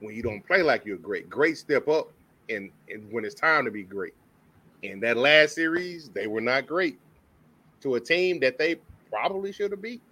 when 0.00 0.14
you 0.14 0.22
don't 0.22 0.46
play 0.46 0.62
like 0.62 0.84
you're 0.84 0.96
great. 0.96 1.28
Great 1.28 1.58
step 1.58 1.88
up 1.88 2.12
and, 2.48 2.70
and 2.88 3.10
when 3.12 3.24
it's 3.24 3.34
time 3.34 3.64
to 3.64 3.70
be 3.70 3.82
great. 3.82 4.14
In 4.82 5.00
that 5.00 5.16
last 5.16 5.54
series, 5.54 6.10
they 6.10 6.26
were 6.26 6.40
not 6.40 6.66
great 6.66 6.98
to 7.80 7.94
a 7.94 8.00
team 8.00 8.38
that 8.40 8.58
they 8.58 8.76
probably 9.10 9.52
should 9.52 9.70
have 9.70 9.82
beat. 9.82 10.02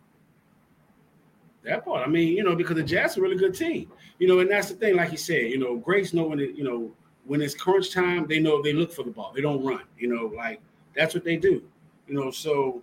That 1.65 1.85
part. 1.85 2.07
I 2.07 2.11
mean, 2.11 2.37
you 2.37 2.43
know, 2.43 2.57
because 2.57 2.77
the 2.77 2.83
Jazz 2.83 3.17
are 3.17 3.21
a 3.21 3.23
really 3.23 3.37
good 3.37 3.55
team. 3.55 3.91
You 4.19 4.27
know, 4.27 4.41
and 4.41 4.51
that's 4.51 4.69
the 4.69 4.75
thing, 4.75 4.97
like 4.97 5.11
he 5.11 5.17
said, 5.17 5.51
you 5.51 5.59
know, 5.59 5.77
greats 5.77 6.13
know 6.13 6.25
when 6.25 6.41
it, 6.41 6.57
you 6.57 6.65
know, 6.65 6.91
when 7.25 7.41
it's 7.41 7.55
crunch 7.55 7.93
time, 7.93 8.27
they 8.27 8.41
know 8.41 8.63
they 8.63 8.73
look 8.73 8.93
for 8.93 9.05
the 9.05 9.11
ball. 9.11 9.33
They 9.35 9.43
don't 9.43 9.63
run. 9.65 9.83
You 9.97 10.09
know, 10.13 10.33
like 10.37 10.61
that's 10.95 11.15
what 11.15 11.25
they 11.25 11.37
do. 11.37 11.63
You 12.07 12.15
know, 12.15 12.31
so 12.31 12.83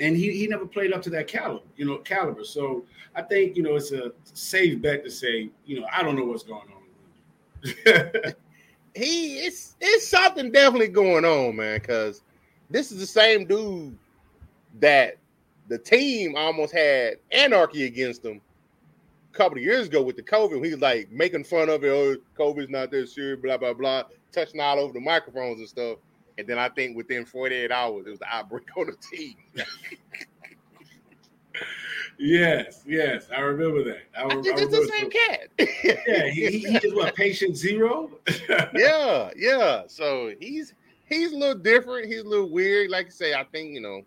and 0.00 0.16
he, 0.16 0.32
he 0.32 0.46
never 0.46 0.66
played 0.66 0.92
up 0.92 1.02
to 1.02 1.10
that 1.10 1.28
caliber, 1.28 1.64
you 1.76 1.84
know, 1.84 1.98
caliber. 1.98 2.44
So 2.44 2.84
I 3.14 3.22
think, 3.22 3.56
you 3.56 3.62
know, 3.62 3.76
it's 3.76 3.92
a 3.92 4.12
safe 4.24 4.80
bet 4.82 5.04
to 5.04 5.10
say, 5.10 5.50
you 5.66 5.80
know, 5.80 5.86
I 5.92 6.02
don't 6.02 6.16
know 6.16 6.24
what's 6.24 6.42
going 6.42 6.62
on. 6.62 8.34
he 8.94 9.38
it's 9.38 9.76
it's 9.80 10.06
something 10.06 10.52
definitely 10.52 10.88
going 10.88 11.24
on, 11.24 11.56
man, 11.56 11.80
because 11.80 12.22
this 12.70 12.92
is 12.92 12.98
the 12.98 13.06
same 13.06 13.46
dude 13.46 13.96
that 14.80 15.16
the 15.68 15.78
team 15.78 16.36
almost 16.36 16.74
had 16.74 17.14
anarchy 17.32 17.84
against 17.84 18.24
him 18.24 18.40
a 19.32 19.36
couple 19.36 19.58
of 19.58 19.64
years 19.64 19.86
ago 19.86 20.02
with 20.02 20.16
the 20.16 20.22
COVID. 20.22 20.64
He 20.64 20.72
was 20.72 20.80
like 20.80 21.10
making 21.10 21.44
fun 21.44 21.68
of 21.68 21.84
it. 21.84 21.88
Oh, 21.88 22.16
COVID's 22.38 22.68
not 22.68 22.90
that 22.90 23.08
serious, 23.08 23.40
blah, 23.40 23.56
blah, 23.56 23.72
blah, 23.72 24.02
touching 24.32 24.60
all 24.60 24.78
over 24.78 24.92
the 24.92 25.00
microphones 25.00 25.60
and 25.60 25.68
stuff. 25.68 25.98
And 26.36 26.46
then 26.46 26.58
I 26.58 26.68
think 26.68 26.96
within 26.96 27.24
48 27.24 27.70
hours, 27.70 28.06
it 28.06 28.10
was 28.10 28.18
the 28.18 28.34
outbreak 28.34 28.64
on 28.76 28.86
the 28.86 29.16
team. 29.16 29.36
yes, 32.18 32.82
yes, 32.86 33.28
I 33.34 33.40
remember 33.40 33.84
that. 33.84 34.02
I, 34.16 34.24
I 34.24 34.28
think 34.42 34.58
I 34.58 34.62
it's 34.62 34.70
the 34.70 34.90
same 34.92 35.10
cat. 35.10 35.48
yeah, 36.06 36.26
he, 36.26 36.46
he, 36.46 36.58
he, 36.58 36.76
is 36.78 36.94
what 36.94 37.14
patient 37.14 37.56
zero. 37.56 38.10
yeah, 38.74 39.30
yeah. 39.36 39.82
So 39.86 40.32
he's 40.40 40.74
he's 41.06 41.32
a 41.32 41.36
little 41.36 41.58
different. 41.58 42.06
He's 42.06 42.22
a 42.22 42.28
little 42.28 42.50
weird. 42.50 42.90
Like 42.90 43.06
I 43.06 43.10
say, 43.10 43.34
I 43.34 43.44
think 43.44 43.74
you 43.74 43.80
know 43.80 44.02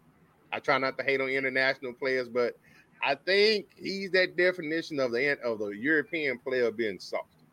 I 0.51 0.59
try 0.59 0.77
not 0.77 0.97
to 0.97 1.03
hate 1.03 1.21
on 1.21 1.29
international 1.29 1.93
players, 1.93 2.27
but 2.27 2.57
I 3.03 3.15
think 3.15 3.67
he's 3.75 4.11
that 4.11 4.35
definition 4.35 4.99
of 4.99 5.11
the 5.11 5.39
of 5.41 5.59
the 5.59 5.69
European 5.69 6.39
player 6.39 6.71
being 6.71 6.99
soft. 6.99 7.43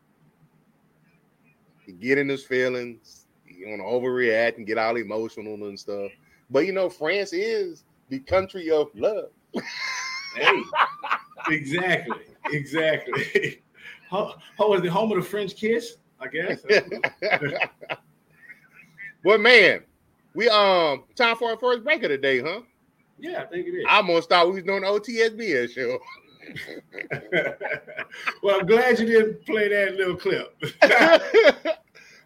he 1.85 1.93
get 1.93 2.17
in 2.17 2.29
his 2.29 2.43
feelings, 2.43 3.24
he 3.65 3.71
want 3.71 3.81
to 3.81 3.87
overreact 3.87 4.57
and 4.57 4.67
get 4.67 4.77
all 4.77 4.95
emotional 4.95 5.55
and 5.67 5.79
stuff. 5.79 6.11
But 6.49 6.65
you 6.65 6.73
know, 6.73 6.89
France 6.89 7.33
is 7.33 7.83
the 8.09 8.19
country 8.19 8.69
of 8.69 8.89
love. 8.95 9.29
hey, 10.35 10.63
exactly, 11.49 12.19
exactly. 12.51 13.61
How, 14.09 14.35
how 14.57 14.69
was 14.69 14.81
the 14.81 14.91
home 14.91 15.11
of 15.11 15.17
the 15.17 15.27
French 15.27 15.55
kiss? 15.55 15.97
I 16.19 16.27
guess. 16.27 16.63
well, 19.23 19.37
man, 19.37 19.81
we 20.33 20.47
um 20.49 21.03
time 21.15 21.35
for 21.35 21.49
our 21.49 21.57
first 21.57 21.83
break 21.83 22.03
of 22.03 22.09
the 22.09 22.17
day, 22.17 22.41
huh? 22.41 22.61
Yeah, 23.17 23.41
I 23.41 23.45
think 23.45 23.67
it 23.67 23.71
is. 23.71 23.85
I 23.89 23.97
almost 23.97 24.29
thought 24.29 24.47
we 24.47 24.53
was 24.53 24.63
doing 24.63 24.81
the 24.81 24.87
OTSBS 24.87 25.71
show. 25.71 25.99
well, 28.43 28.59
I'm 28.59 28.67
glad 28.67 28.99
you 28.99 29.05
didn't 29.05 29.45
play 29.45 29.69
that 29.69 29.95
little 29.95 30.15
clip. 30.15 30.55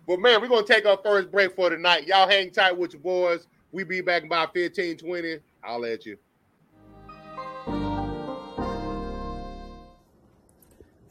well, 0.09 0.17
man, 0.17 0.41
we're 0.41 0.47
gonna 0.47 0.65
take 0.65 0.87
our 0.87 0.97
first 1.05 1.29
break 1.29 1.55
for 1.55 1.69
tonight. 1.69 2.07
Y'all 2.07 2.27
hang 2.27 2.49
tight 2.49 2.75
with 2.75 2.93
your 2.93 3.01
boys. 3.03 3.45
We 3.71 3.83
be 3.83 4.01
back 4.01 4.23
by 4.23 4.41
about 4.41 4.55
15, 4.55 4.97
20. 4.97 5.37
I'll 5.63 5.79
let 5.79 6.03
you. 6.03 6.17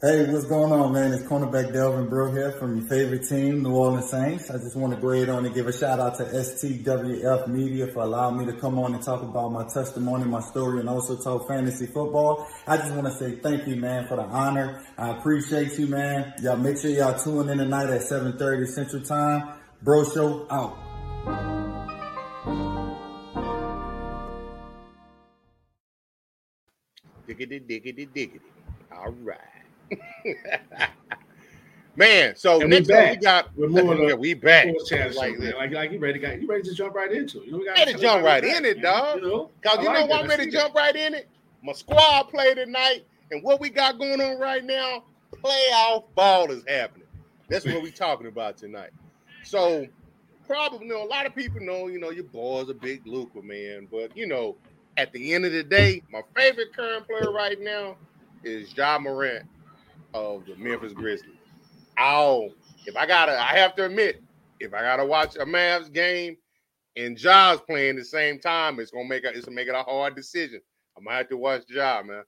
Hey, 0.01 0.31
what's 0.31 0.45
going 0.45 0.71
on, 0.71 0.93
man? 0.93 1.11
It's 1.11 1.23
cornerback 1.23 1.73
Delvin 1.73 2.07
Breaux 2.07 2.31
here 2.31 2.53
from 2.53 2.77
your 2.77 2.87
favorite 2.87 3.27
team, 3.27 3.61
New 3.61 3.75
Orleans 3.75 4.09
Saints. 4.09 4.49
I 4.49 4.53
just 4.53 4.77
want 4.77 4.95
to 4.95 5.01
go 5.01 5.09
ahead 5.09 5.27
on 5.27 5.45
and 5.45 5.53
give 5.53 5.67
a 5.67 5.73
shout 5.73 5.99
out 5.99 6.15
to 6.19 6.23
STWF 6.23 7.49
Media 7.49 7.85
for 7.87 8.03
allowing 8.03 8.37
me 8.37 8.45
to 8.45 8.53
come 8.61 8.79
on 8.79 8.93
and 8.93 9.03
talk 9.03 9.21
about 9.21 9.51
my 9.51 9.67
testimony, 9.67 10.23
my 10.23 10.39
story, 10.39 10.79
and 10.79 10.87
also 10.87 11.17
talk 11.17 11.49
fantasy 11.49 11.85
football. 11.85 12.47
I 12.65 12.77
just 12.77 12.93
want 12.95 13.07
to 13.07 13.13
say 13.13 13.41
thank 13.41 13.67
you, 13.67 13.75
man, 13.75 14.07
for 14.07 14.15
the 14.15 14.23
honor. 14.23 14.81
I 14.97 15.09
appreciate 15.17 15.77
you, 15.77 15.87
man. 15.87 16.33
Y'all 16.41 16.55
make 16.55 16.77
sure 16.77 16.91
y'all 16.91 17.21
tune 17.21 17.49
in 17.49 17.57
tonight 17.57 17.89
at 17.89 17.99
7.30 17.99 18.67
Central 18.67 19.01
Time. 19.01 19.59
Bro 19.81 20.05
Show 20.13 20.47
out. 20.49 20.77
Diggity, 27.27 27.59
diggity, 27.59 28.05
diggity. 28.05 28.45
All 28.93 29.11
right. 29.11 29.59
Man, 31.99 32.33
so 32.37 32.61
and 32.61 32.69
next 32.69 32.87
we, 32.87 32.95
we 32.95 33.15
got 33.17 33.49
we're 33.57 33.67
more 33.67 33.93
yeah, 34.09 34.13
we 34.13 34.33
back. 34.33 34.67
Like, 34.89 35.37
like, 35.37 35.71
like, 35.71 35.91
you 35.91 35.99
ready? 35.99 36.17
To, 36.17 36.39
you 36.39 36.47
ready 36.47 36.63
to 36.63 36.73
jump 36.73 36.95
right 36.95 37.11
into 37.11 37.41
it? 37.41 37.47
You 37.47 37.51
know, 37.51 37.57
we 37.57 37.65
got 37.65 37.77
ready 37.77 37.93
to 37.93 37.99
jump 37.99 38.23
right 38.23 38.41
in 38.41 38.63
it, 38.63 38.81
dog. 38.81 39.21
You 39.21 39.27
know, 39.27 39.49
Cause 39.61 39.79
you 39.79 39.87
like 39.87 39.99
know 39.99 40.05
why 40.05 40.21
I'm 40.21 40.27
ready 40.29 40.45
to 40.45 40.51
jump 40.51 40.75
right 40.75 40.95
in 40.95 41.13
it. 41.13 41.27
My 41.61 41.73
squad 41.73 42.29
play 42.29 42.53
tonight, 42.53 43.05
and 43.31 43.43
what 43.43 43.59
we 43.59 43.69
got 43.69 43.99
going 43.99 44.21
on 44.21 44.39
right 44.39 44.63
now, 44.63 45.03
playoff 45.43 46.05
ball 46.15 46.49
is 46.51 46.63
happening. 46.69 47.05
That's 47.49 47.65
what 47.65 47.83
we're 47.83 47.91
talking 47.91 48.27
about 48.27 48.55
tonight. 48.55 48.91
So 49.43 49.85
probably 50.47 50.87
you 50.87 50.93
know 50.93 51.03
a 51.03 51.09
lot 51.09 51.25
of 51.25 51.35
people 51.35 51.59
know, 51.59 51.87
you 51.87 51.99
know, 51.99 52.11
your 52.11 52.23
boy's 52.23 52.69
a 52.69 52.73
big 52.73 53.05
Luka 53.05 53.41
man, 53.41 53.89
but 53.91 54.15
you 54.15 54.25
know, 54.25 54.55
at 54.95 55.11
the 55.11 55.33
end 55.33 55.43
of 55.43 55.51
the 55.51 55.63
day, 55.63 56.01
my 56.09 56.21
favorite 56.33 56.73
current 56.73 57.05
player 57.07 57.33
right 57.33 57.59
now 57.59 57.97
is 58.45 58.73
Ja 58.77 58.97
Morant 58.99 59.45
of 60.13 60.45
the 60.45 60.55
Memphis 60.55 60.93
Grizzlies. 60.93 61.35
Oh, 61.99 62.49
if 62.85 62.95
I 62.95 63.05
gotta, 63.05 63.33
I 63.33 63.57
have 63.57 63.75
to 63.75 63.85
admit, 63.85 64.23
if 64.59 64.73
I 64.73 64.81
gotta 64.81 65.05
watch 65.05 65.35
a 65.35 65.45
Mavs 65.45 65.91
game 65.91 66.37
and 66.95 67.17
Ja's 67.17 67.59
playing 67.61 67.97
the 67.97 68.05
same 68.05 68.39
time, 68.39 68.79
it's 68.79 68.91
gonna 68.91 69.07
make 69.07 69.23
it, 69.23 69.35
it's 69.35 69.45
gonna 69.45 69.55
make 69.55 69.67
it 69.67 69.75
a 69.75 69.83
hard 69.83 70.15
decision. 70.15 70.61
I'm 70.97 71.03
gonna 71.03 71.17
have 71.17 71.29
to 71.29 71.37
watch 71.37 71.63
Ja, 71.69 72.01
man. 72.03 72.23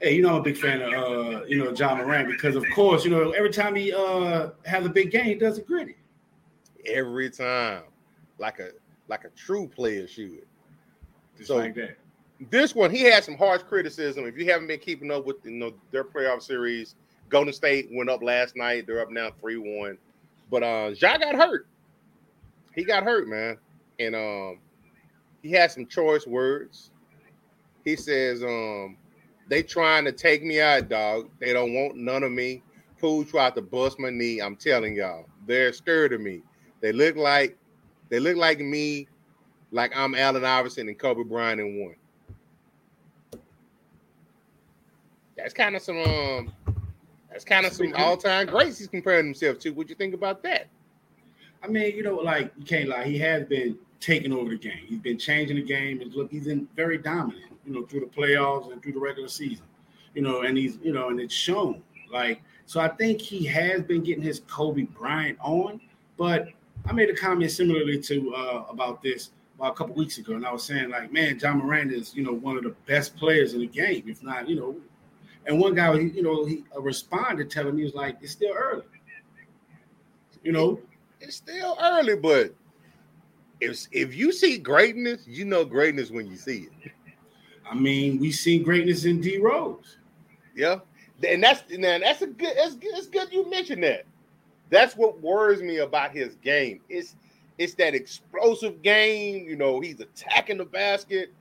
Hey, 0.00 0.14
you 0.14 0.22
know 0.22 0.30
I'm 0.30 0.36
a 0.36 0.42
big 0.42 0.56
fan 0.56 0.80
of 0.80 0.92
uh, 0.92 1.44
you 1.46 1.58
know 1.58 1.72
Ja 1.72 1.96
Morant 1.96 2.28
because 2.28 2.54
of 2.54 2.64
course 2.72 3.04
you 3.04 3.10
know 3.10 3.32
every 3.32 3.50
time 3.50 3.74
he 3.74 3.92
uh 3.92 4.50
has 4.64 4.86
a 4.86 4.88
big 4.88 5.10
game 5.10 5.24
he 5.24 5.34
does 5.34 5.58
it 5.58 5.66
gritty. 5.66 5.96
Every 6.86 7.30
time, 7.30 7.82
like 8.38 8.60
a 8.60 8.70
like 9.08 9.24
a 9.24 9.30
true 9.30 9.66
player 9.66 10.06
should. 10.06 10.46
Just 11.36 11.48
so, 11.48 11.56
like 11.56 11.74
that 11.74 11.98
this 12.50 12.74
one 12.74 12.90
he 12.90 13.02
had 13.02 13.24
some 13.24 13.36
harsh 13.36 13.62
criticism. 13.62 14.26
If 14.26 14.36
you 14.36 14.50
haven't 14.50 14.68
been 14.68 14.78
keeping 14.80 15.10
up 15.10 15.26
with 15.26 15.36
you 15.44 15.52
know 15.52 15.72
their 15.90 16.04
playoff 16.04 16.42
series, 16.42 16.94
Golden 17.28 17.52
State 17.52 17.88
went 17.90 18.10
up 18.10 18.22
last 18.22 18.56
night. 18.56 18.86
They're 18.86 19.00
up 19.00 19.10
now 19.10 19.30
three 19.40 19.56
one, 19.56 19.98
but 20.50 20.62
uh, 20.62 20.92
Ja 20.96 21.18
got 21.18 21.34
hurt. 21.34 21.66
He 22.74 22.84
got 22.84 23.02
hurt, 23.02 23.28
man, 23.28 23.58
and 23.98 24.14
um, 24.14 24.58
he 25.42 25.50
had 25.50 25.70
some 25.70 25.86
choice 25.86 26.26
words. 26.26 26.90
He 27.84 27.96
says, 27.96 28.42
um, 28.42 28.96
they 29.48 29.62
trying 29.62 30.04
to 30.04 30.12
take 30.12 30.44
me 30.44 30.60
out, 30.60 30.88
dog. 30.88 31.30
They 31.40 31.52
don't 31.52 31.72
want 31.72 31.96
none 31.96 32.22
of 32.22 32.30
me. 32.30 32.62
Poole 33.00 33.24
tried 33.24 33.54
to 33.54 33.62
bust 33.62 33.98
my 33.98 34.10
knee. 34.10 34.40
I'm 34.40 34.56
telling 34.56 34.94
y'all, 34.94 35.26
they're 35.46 35.72
scared 35.72 36.12
of 36.12 36.20
me. 36.20 36.42
They 36.80 36.92
look 36.92 37.16
like 37.16 37.56
they 38.10 38.20
look 38.20 38.36
like 38.36 38.60
me, 38.60 39.08
like 39.72 39.92
I'm 39.96 40.14
Allen 40.14 40.44
Iverson 40.44 40.88
and 40.88 40.98
Kobe 40.98 41.24
Bryant 41.24 41.60
in 41.60 41.80
one. 41.80 41.96
That's 45.38 45.54
kind 45.54 45.76
of 45.76 45.82
some 45.82 45.98
um 45.98 46.52
that's 47.30 47.44
kind 47.44 47.64
of 47.64 47.72
some 47.72 47.94
all 47.96 48.16
time 48.16 48.48
greats 48.48 48.78
he's 48.78 48.88
comparing 48.88 49.24
himself 49.24 49.60
to. 49.60 49.70
What 49.70 49.88
you 49.88 49.94
think 49.94 50.12
about 50.12 50.42
that? 50.42 50.66
I 51.62 51.68
mean, 51.68 51.96
you 51.96 52.02
know, 52.02 52.16
like 52.16 52.52
you 52.58 52.64
can't 52.64 52.88
lie, 52.88 53.04
he 53.04 53.18
has 53.20 53.44
been 53.44 53.78
taking 54.00 54.32
over 54.32 54.50
the 54.50 54.58
game. 54.58 54.84
He's 54.86 54.98
been 54.98 55.18
changing 55.18 55.56
the 55.56 55.62
game, 55.62 56.00
and 56.00 56.12
look, 56.12 56.30
he's 56.30 56.46
been 56.46 56.68
very 56.74 56.98
dominant. 56.98 57.52
You 57.64 57.72
know, 57.72 57.86
through 57.86 58.00
the 58.00 58.06
playoffs 58.06 58.72
and 58.72 58.82
through 58.82 58.92
the 58.92 58.98
regular 58.98 59.28
season. 59.28 59.64
You 60.14 60.22
know, 60.22 60.42
and 60.42 60.58
he's 60.58 60.78
you 60.82 60.92
know, 60.92 61.10
and 61.10 61.20
it's 61.20 61.34
shown. 61.34 61.82
Like, 62.10 62.42
so 62.66 62.80
I 62.80 62.88
think 62.88 63.20
he 63.20 63.44
has 63.46 63.82
been 63.82 64.02
getting 64.02 64.22
his 64.22 64.40
Kobe 64.48 64.82
Bryant 64.82 65.38
on. 65.40 65.80
But 66.16 66.48
I 66.84 66.92
made 66.92 67.10
a 67.10 67.14
comment 67.14 67.52
similarly 67.52 68.00
to 68.00 68.34
uh, 68.34 68.64
about 68.68 69.02
this 69.02 69.30
about 69.56 69.72
a 69.72 69.74
couple 69.76 69.94
weeks 69.94 70.18
ago, 70.18 70.34
and 70.34 70.44
I 70.44 70.52
was 70.52 70.64
saying 70.64 70.90
like, 70.90 71.12
man, 71.12 71.38
Ja 71.38 71.54
Morant 71.54 71.92
is 71.92 72.12
you 72.16 72.24
know 72.24 72.32
one 72.32 72.56
of 72.56 72.64
the 72.64 72.74
best 72.86 73.14
players 73.16 73.54
in 73.54 73.60
the 73.60 73.66
game, 73.68 74.02
if 74.08 74.20
not 74.24 74.48
you 74.48 74.56
know 74.56 74.76
and 75.48 75.58
one 75.58 75.74
guy, 75.74 75.94
you 75.94 76.22
know, 76.22 76.44
he 76.44 76.62
responded 76.78 77.50
telling 77.50 77.74
me, 77.74 77.80
he 77.80 77.84
was 77.86 77.94
like, 77.94 78.18
it's 78.20 78.32
still 78.32 78.54
early. 78.54 78.84
You 80.44 80.52
know, 80.52 80.78
it's 81.20 81.36
still 81.36 81.76
early, 81.82 82.16
but 82.16 82.54
if 83.60 83.86
if 83.90 84.14
you 84.14 84.30
see 84.30 84.58
greatness, 84.58 85.26
you 85.26 85.44
know 85.44 85.64
greatness 85.64 86.10
when 86.10 86.26
you 86.26 86.36
see 86.36 86.68
it. 86.82 86.92
I 87.68 87.74
mean, 87.74 88.18
we 88.20 88.30
see 88.30 88.58
greatness 88.58 89.04
in 89.04 89.20
D 89.20 89.38
Rose. 89.38 89.96
Yeah, 90.54 90.76
and 91.26 91.42
that's 91.42 91.62
and 91.72 91.82
that's 91.82 92.22
a 92.22 92.26
good. 92.28 92.56
That's 92.56 92.76
good. 92.76 92.96
It's 92.96 93.08
good 93.08 93.32
you 93.32 93.50
mentioned 93.50 93.82
that. 93.82 94.04
That's 94.70 94.96
what 94.96 95.20
worries 95.20 95.62
me 95.62 95.78
about 95.78 96.12
his 96.12 96.36
game. 96.36 96.80
It's 96.88 97.16
it's 97.56 97.74
that 97.74 97.94
explosive 97.94 98.80
game. 98.82 99.48
You 99.48 99.56
know, 99.56 99.80
he's 99.80 99.98
attacking 99.98 100.58
the 100.58 100.64
basket. 100.64 101.32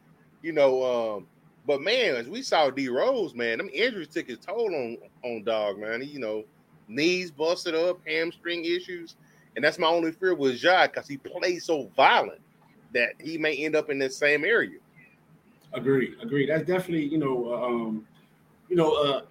You 0.42 0.54
know, 0.54 1.18
um, 1.18 1.28
but 1.68 1.82
man, 1.82 2.16
as 2.16 2.30
we 2.30 2.42
saw 2.42 2.70
D 2.70 2.88
Rose, 2.88 3.36
man, 3.36 3.58
them 3.58 3.70
injuries 3.74 4.08
took 4.08 4.28
his 4.28 4.40
toll 4.40 4.74
on 4.74 4.98
on 5.24 5.44
dog, 5.44 5.78
man. 5.78 6.02
He, 6.02 6.08
you 6.08 6.20
know, 6.20 6.46
knees 6.88 7.30
busted 7.30 7.76
up, 7.76 8.00
hamstring 8.08 8.64
issues, 8.64 9.18
and 9.56 9.66
that's 9.66 9.78
my 9.78 9.88
only 9.88 10.14
fear 10.14 10.34
with 10.34 10.64
Ja 10.64 10.88
because 10.88 11.08
he 11.08 11.18
plays 11.18 11.66
so 11.66 11.92
violent 11.96 12.40
that 12.94 13.10
he 13.20 13.38
may 13.38 13.54
end 13.58 13.76
up 13.76 13.90
in 13.90 14.00
the 14.00 14.10
same 14.10 14.46
area. 14.46 14.80
Agree, 15.74 16.16
agree. 16.22 16.48
That's 16.48 16.66
definitely 16.66 17.06
you 17.06 17.18
know, 17.18 17.52
uh, 17.52 17.66
um, 17.66 18.08
you 18.70 18.78
know, 18.78 18.94
uh, 18.94 19.22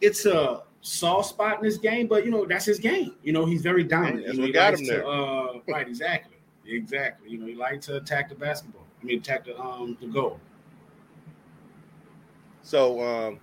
it's 0.00 0.26
a 0.26 0.64
soft 0.80 1.28
spot 1.28 1.58
in 1.58 1.64
this 1.64 1.78
game, 1.78 2.08
but 2.08 2.24
you 2.24 2.32
know 2.32 2.46
that's 2.46 2.64
his 2.64 2.80
game. 2.80 3.14
You 3.22 3.32
know, 3.32 3.46
he's 3.46 3.62
very 3.62 3.84
dominant. 3.84 4.26
you 4.34 4.46
know, 4.46 4.52
got 4.52 4.74
him 4.74 4.84
there. 4.86 5.02
To, 5.02 5.08
uh, 5.08 5.52
right, 5.68 5.86
exactly, 5.86 6.38
exactly. 6.66 7.30
You 7.30 7.38
know, 7.38 7.46
he 7.46 7.54
likes 7.54 7.86
to 7.86 7.98
attack 7.98 8.28
the 8.28 8.34
basketball. 8.34 8.82
I 9.00 9.04
mean, 9.04 9.20
attack 9.20 9.44
the 9.44 9.56
um 9.60 9.96
the 10.00 10.08
goal. 10.08 10.40
So 12.66 13.00
um, 13.00 13.38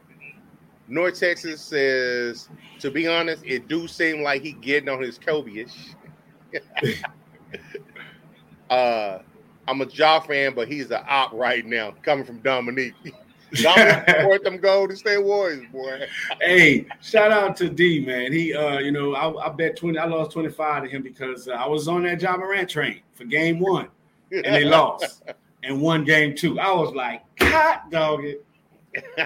North 0.89 1.17
Texas 1.17 1.61
says, 1.61 2.49
to 2.79 2.91
be 2.91 3.07
honest, 3.07 3.41
it 3.45 3.69
do 3.69 3.87
seem 3.87 4.21
like 4.21 4.41
he 4.41 4.51
getting 4.51 4.89
on 4.89 5.01
his 5.01 5.17
Kobe-ish. 5.17 5.95
uh, 8.69 9.19
I'm 9.65 9.81
a 9.81 9.85
Ja 9.85 10.19
fan, 10.19 10.53
but 10.53 10.67
he's 10.67 10.91
an 10.91 11.05
op 11.07 11.31
right 11.31 11.65
now, 11.65 11.93
coming 12.01 12.25
from 12.25 12.39
Dominique. 12.39 12.95
Dominique 13.61 14.09
support 14.09 14.43
them 14.43 14.57
Golden 14.57 14.97
State 14.97 15.23
Warriors, 15.23 15.63
boy. 15.71 16.01
hey, 16.41 16.85
shout 17.01 17.31
out 17.31 17.55
to 17.57 17.69
D, 17.69 18.05
man. 18.05 18.33
He, 18.33 18.53
uh, 18.53 18.79
you 18.79 18.91
know, 18.91 19.15
I, 19.15 19.45
I 19.45 19.49
bet 19.53 19.77
twenty. 19.77 19.99
I 19.99 20.05
lost 20.05 20.31
twenty 20.31 20.49
five 20.49 20.83
to 20.83 20.89
him 20.89 21.01
because 21.01 21.47
uh, 21.47 21.51
I 21.51 21.65
was 21.67 21.87
on 21.87 22.03
that 22.03 22.21
Ja 22.21 22.35
Morant 22.35 22.69
train 22.69 22.99
for 23.13 23.23
game 23.23 23.59
one, 23.59 23.87
and 24.31 24.43
they 24.43 24.65
lost, 24.65 25.23
and 25.63 25.79
won 25.79 26.03
game 26.03 26.35
two. 26.35 26.59
I 26.59 26.73
was 26.73 26.93
like, 26.93 27.21
God, 27.37 27.79
dog 27.89 28.25
it. 28.25 28.43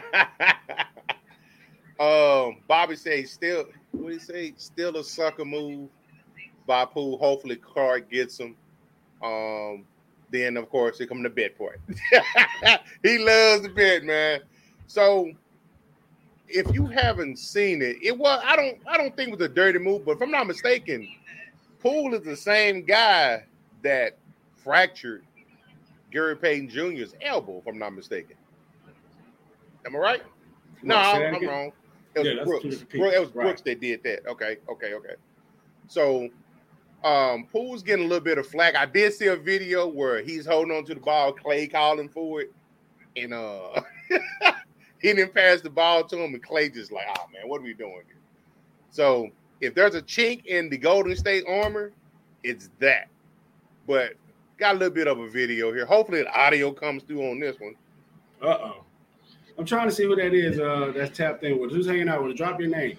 um, 2.00 2.58
Bobby 2.68 2.96
says 2.96 3.32
still 3.32 3.66
what 3.92 4.14
you 4.14 4.20
say? 4.20 4.54
Still 4.58 4.98
a 4.98 5.04
sucker 5.04 5.46
move 5.46 5.90
by 6.66 6.86
Poole. 6.86 7.18
Hopefully 7.18 7.56
Clarke 7.56 8.10
gets 8.10 8.40
him. 8.40 8.56
Um, 9.24 9.86
then 10.30 10.58
of 10.58 10.70
course 10.70 10.98
here 10.98 11.08
come 11.08 11.24
to 11.24 11.30
bet 11.30 11.58
part. 11.58 11.80
he 13.04 13.18
loves 13.18 13.64
the 13.64 13.70
bet, 13.74 14.04
man. 14.04 14.42
So 14.88 15.32
if 16.48 16.74
you 16.74 16.86
haven't 16.86 17.38
seen 17.38 17.82
it, 17.82 17.98
it 18.02 18.18
was 18.18 18.42
I 18.46 18.56
don't 18.56 18.78
I 18.88 18.98
don't 18.98 19.16
think 19.16 19.30
it 19.30 19.40
was 19.40 19.46
a 19.46 19.54
dirty 19.54 19.80
move, 19.80 20.06
but 20.06 20.12
if 20.12 20.22
I'm 20.22 20.32
not 20.32 20.48
mistaken, 20.48 21.08
Poole 21.80 22.14
is 22.14 22.24
the 22.24 22.36
same 22.36 22.84
guy 22.84 23.44
that 23.84 24.18
fractured 24.56 25.24
Gary 26.12 26.36
Payton 26.36 26.70
Jr.'s 26.70 27.14
elbow, 27.22 27.60
if 27.60 27.68
I'm 27.68 27.80
not 27.80 27.94
mistaken. 27.94 28.37
Am 29.88 29.96
I 29.96 30.00
right? 30.00 30.24
No, 30.84 30.98
I'm, 30.98 31.36
I'm 31.36 31.48
wrong. 31.48 31.72
It 32.14 32.20
was 32.20 32.28
yeah, 32.28 32.44
Brooks. 32.44 32.64
Brooks. 32.64 33.16
It 33.16 33.20
was 33.20 33.36
right. 33.36 33.46
Brooks 33.46 33.62
that 33.62 33.80
did 33.80 34.04
that. 34.04 34.28
Okay, 34.28 34.58
okay, 34.70 34.94
okay. 34.94 35.16
So 35.88 36.30
um 37.04 37.48
Poole's 37.52 37.84
getting 37.84 38.06
a 38.06 38.08
little 38.08 38.24
bit 38.24 38.38
of 38.38 38.46
flack. 38.48 38.76
I 38.76 38.86
did 38.86 39.14
see 39.14 39.28
a 39.28 39.36
video 39.36 39.88
where 39.88 40.22
he's 40.22 40.46
holding 40.46 40.76
on 40.76 40.84
to 40.86 40.94
the 40.94 41.00
ball, 41.00 41.32
Clay 41.32 41.68
calling 41.68 42.10
for 42.10 42.42
it, 42.42 42.54
and 43.16 43.34
uh 43.34 43.82
he 45.02 45.14
didn't 45.14 45.34
pass 45.34 45.62
the 45.62 45.70
ball 45.70 46.04
to 46.04 46.18
him, 46.18 46.34
and 46.34 46.44
Clay 46.44 46.70
just 46.70 46.92
like, 46.92 47.06
oh 47.18 47.26
man, 47.32 47.48
what 47.48 47.62
are 47.62 47.64
we 47.64 47.74
doing 47.74 48.02
here? 48.08 48.18
So 48.92 49.30
if 49.62 49.74
there's 49.74 49.96
a 49.96 50.02
chink 50.02 50.46
in 50.46 50.70
the 50.70 50.78
Golden 50.78 51.16
State 51.16 51.46
armor, 51.48 51.94
it's 52.44 52.70
that. 52.80 53.08
But 53.88 54.16
got 54.58 54.76
a 54.76 54.78
little 54.78 54.94
bit 54.94 55.08
of 55.08 55.20
a 55.20 55.30
video 55.30 55.72
here. 55.72 55.86
Hopefully 55.86 56.24
the 56.24 56.38
audio 56.38 56.74
comes 56.74 57.04
through 57.04 57.32
on 57.32 57.40
this 57.40 57.58
one. 57.60 57.76
Uh 58.42 58.48
oh. 58.48 58.84
I'm 59.58 59.66
trying 59.66 59.88
to 59.88 59.94
see 59.94 60.04
who 60.04 60.16
that 60.16 60.34
is. 60.34 60.60
Uh, 60.60 60.92
that's 60.96 61.18
tapped 61.18 61.44
in 61.44 61.60
with. 61.60 61.72
Who's 61.72 61.88
hanging 61.88 62.10
out 62.10 62.24
with? 62.24 62.38
Drop 62.38 62.60
your 62.60 62.70
name. 62.70 62.98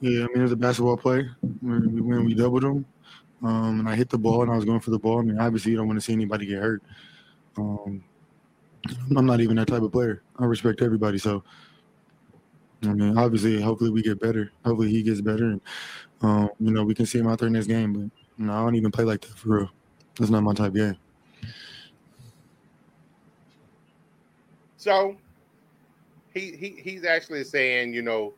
Yeah, 0.00 0.24
I 0.24 0.26
mean, 0.34 0.42
as 0.42 0.50
a 0.50 0.56
basketball 0.56 0.96
player, 0.96 1.36
when 1.60 1.94
we, 1.94 2.00
when 2.00 2.24
we 2.24 2.34
doubled 2.34 2.64
him, 2.64 2.84
um, 3.44 3.80
and 3.80 3.88
I 3.88 3.94
hit 3.94 4.08
the 4.08 4.18
ball 4.18 4.42
and 4.42 4.50
I 4.50 4.56
was 4.56 4.64
going 4.64 4.80
for 4.80 4.90
the 4.90 4.98
ball. 4.98 5.20
I 5.20 5.22
mean, 5.22 5.38
obviously, 5.38 5.70
you 5.70 5.78
don't 5.78 5.86
want 5.86 5.96
to 5.96 6.04
see 6.04 6.12
anybody 6.12 6.46
get 6.46 6.60
hurt. 6.60 6.82
Um, 7.56 8.02
I'm 9.16 9.26
not 9.26 9.40
even 9.40 9.56
that 9.56 9.68
type 9.68 9.82
of 9.82 9.92
player. 9.92 10.22
I 10.38 10.44
respect 10.44 10.82
everybody. 10.82 11.18
So, 11.18 11.44
I 12.82 12.92
mean, 12.94 13.16
obviously, 13.16 13.60
hopefully 13.60 13.90
we 13.90 14.02
get 14.02 14.20
better. 14.20 14.50
Hopefully 14.64 14.90
he 14.90 15.02
gets 15.02 15.20
better, 15.20 15.44
and 15.44 15.60
um, 16.20 16.50
you 16.58 16.72
know 16.72 16.82
we 16.82 16.94
can 16.94 17.06
see 17.06 17.18
him 17.18 17.28
out 17.28 17.38
there 17.38 17.46
in 17.46 17.54
this 17.54 17.66
game. 17.66 17.92
But 17.92 18.21
you 18.38 18.46
know, 18.46 18.52
I 18.52 18.60
don't 18.60 18.74
even 18.74 18.90
play 18.90 19.04
like 19.04 19.20
that 19.20 19.36
for 19.36 19.58
real. 19.58 19.70
That's 20.18 20.30
not 20.30 20.42
my 20.42 20.54
type 20.54 20.74
game. 20.74 20.96
So, 24.76 25.16
he 26.34 26.56
he 26.56 26.70
he's 26.82 27.04
actually 27.04 27.44
saying, 27.44 27.94
you 27.94 28.02
know, 28.02 28.34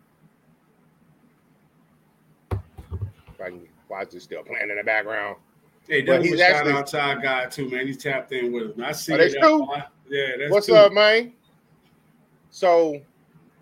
if 2.51 3.41
I 3.41 3.53
why 3.89 4.03
is 4.03 4.15
it 4.15 4.23
still 4.23 4.43
playing 4.43 4.71
in 4.71 4.77
the 4.77 4.85
background? 4.85 5.37
Hey, 5.89 6.03
that 6.03 6.21
was 6.21 6.33
a 6.33 6.37
shout 6.39 6.69
out 6.69 6.87
to 6.89 7.01
our 7.01 7.21
guy 7.21 7.47
too, 7.47 7.69
man. 7.69 7.87
He's 7.87 7.97
tapped 7.97 8.33
in 8.33 8.53
with 8.53 8.77
him. 8.77 8.85
I 8.85 8.93
see. 8.93 9.13
Oh, 9.15 9.19
that's 9.19 9.35
true. 9.35 9.67
Yeah, 10.09 10.37
that's 10.39 10.51
What's 10.51 10.67
two. 10.67 10.75
up, 10.75 10.93
man? 10.93 11.33
So, 12.51 13.01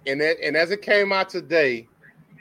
and 0.07 0.21
that, 0.21 0.37
and 0.43 0.57
as 0.57 0.71
it 0.71 0.83
came 0.83 1.13
out 1.13 1.29
today, 1.29 1.89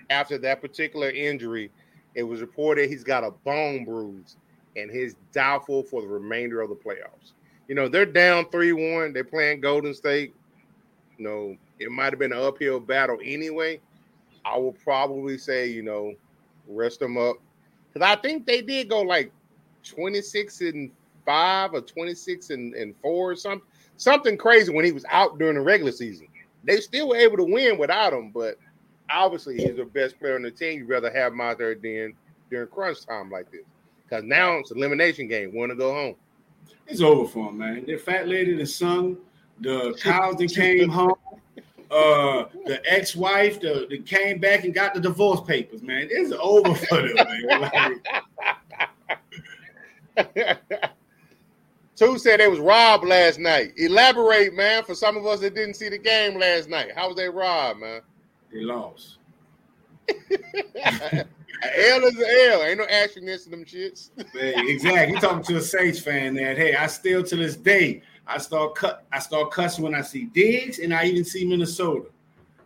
after 0.09 0.37
that 0.39 0.61
particular 0.61 1.09
injury, 1.09 1.71
it 2.15 2.23
was 2.23 2.41
reported 2.41 2.89
he's 2.89 3.03
got 3.03 3.23
a 3.23 3.31
bone 3.31 3.85
bruise 3.85 4.37
and 4.75 4.89
he's 4.91 5.15
doubtful 5.31 5.83
for 5.83 6.01
the 6.01 6.07
remainder 6.07 6.61
of 6.61 6.69
the 6.69 6.75
playoffs. 6.75 7.33
You 7.67 7.75
know, 7.75 7.87
they're 7.87 8.05
down 8.05 8.49
3 8.49 8.73
1. 8.73 9.13
They're 9.13 9.23
playing 9.23 9.61
Golden 9.61 9.93
State. 9.93 10.33
You 11.17 11.25
know, 11.25 11.57
it 11.79 11.91
might 11.91 12.11
have 12.11 12.19
been 12.19 12.33
an 12.33 12.39
uphill 12.39 12.79
battle 12.79 13.17
anyway. 13.23 13.79
I 14.43 14.57
will 14.57 14.73
probably 14.73 15.37
say, 15.37 15.69
you 15.69 15.83
know, 15.83 16.13
rest 16.67 16.99
them 16.99 17.17
up. 17.17 17.37
Because 17.93 18.07
I 18.07 18.19
think 18.19 18.45
they 18.45 18.61
did 18.61 18.89
go 18.89 19.01
like 19.01 19.31
26 19.83 20.61
and 20.61 20.91
5 21.25 21.73
or 21.73 21.81
26 21.81 22.49
and, 22.49 22.73
and 22.73 22.95
4 23.01 23.31
or 23.31 23.35
something. 23.35 23.67
Something 23.97 24.37
crazy 24.37 24.73
when 24.73 24.85
he 24.85 24.91
was 24.91 25.05
out 25.09 25.37
during 25.37 25.55
the 25.55 25.61
regular 25.61 25.91
season. 25.91 26.27
They 26.63 26.77
still 26.77 27.09
were 27.09 27.17
able 27.17 27.37
to 27.37 27.43
win 27.43 27.77
without 27.77 28.13
him, 28.13 28.31
but 28.31 28.57
obviously 29.09 29.57
he's 29.57 29.75
the 29.75 29.85
best 29.85 30.19
player 30.19 30.35
on 30.35 30.43
the 30.43 30.51
team. 30.51 30.79
You'd 30.79 30.89
rather 30.89 31.11
have 31.11 31.33
him 31.33 31.41
out 31.41 31.57
there 31.57 31.75
than 31.75 32.13
during 32.49 32.67
crunch 32.67 33.05
time 33.05 33.29
like 33.29 33.51
this. 33.51 33.61
Because 34.03 34.23
now 34.23 34.57
it's 34.57 34.71
elimination 34.71 35.27
game. 35.27 35.53
Want 35.53 35.71
to 35.71 35.75
go 35.75 35.93
home. 35.93 36.15
It's 36.87 37.01
over 37.01 37.27
for 37.27 37.49
him, 37.49 37.57
man. 37.59 37.85
The 37.85 37.97
fat 37.97 38.27
lady 38.27 38.55
that 38.55 38.67
sung, 38.67 39.17
the 39.59 39.93
cows 40.01 40.35
that 40.35 40.53
came 40.53 40.89
home, 40.89 41.15
uh, 41.89 42.45
the 42.65 42.81
ex-wife 42.85 43.59
that, 43.61 43.87
that 43.89 44.05
came 44.05 44.39
back 44.39 44.63
and 44.63 44.73
got 44.73 44.93
the 44.93 44.99
divorce 44.99 45.41
papers, 45.41 45.81
man. 45.81 46.07
It's 46.09 46.33
over 46.39 46.75
for 46.75 47.07
them, 47.07 47.15
man. 47.47 48.01
Like, 50.35 50.59
Two 52.01 52.17
said 52.17 52.39
they 52.39 52.47
was 52.47 52.59
robbed 52.59 53.05
last 53.05 53.37
night. 53.37 53.73
Elaborate, 53.77 54.55
man, 54.55 54.83
for 54.83 54.95
some 54.95 55.17
of 55.17 55.25
us 55.27 55.39
that 55.41 55.53
didn't 55.53 55.75
see 55.75 55.87
the 55.87 55.99
game 55.99 56.39
last 56.39 56.67
night. 56.67 56.89
How 56.95 57.07
was 57.07 57.15
they 57.15 57.29
robbed, 57.29 57.79
man? 57.79 58.01
They 58.51 58.61
lost. 58.61 59.17
L 60.09 62.03
is 62.03 62.17
an 62.17 62.25
L. 62.51 62.63
Ain't 62.63 62.79
no 62.79 62.85
action 62.85 63.27
in 63.27 63.39
them 63.51 63.65
shits. 63.65 64.09
exactly. 64.33 65.13
You 65.13 65.19
talking 65.19 65.43
to 65.43 65.57
a 65.57 65.61
Saints 65.61 65.99
fan 65.99 66.33
that 66.35 66.57
hey, 66.57 66.75
I 66.75 66.87
still 66.87 67.23
to 67.23 67.35
this 67.35 67.55
day 67.55 68.01
I 68.27 68.37
start 68.37 68.75
cut. 68.75 69.05
I 69.11 69.19
start 69.19 69.51
cussing 69.51 69.83
when 69.83 69.95
I 69.95 70.01
see 70.01 70.25
Diggs, 70.25 70.79
and 70.79 70.93
I 70.93 71.05
even 71.05 71.25
see 71.25 71.45
Minnesota. 71.45 72.07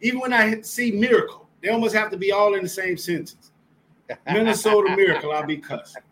Even 0.02 0.20
when 0.20 0.34
I 0.34 0.62
see 0.62 0.92
Miracle, 0.92 1.48
they 1.62 1.70
almost 1.70 1.96
have 1.96 2.12
to 2.12 2.18
be 2.18 2.32
all 2.32 2.54
in 2.54 2.64
the 2.64 2.70
same 2.70 2.98
sentence. 2.98 3.52
Minnesota 4.28 4.96
Miracle, 4.96 5.32
I'll 5.32 5.46
be 5.46 5.58
cussing. 5.58 6.04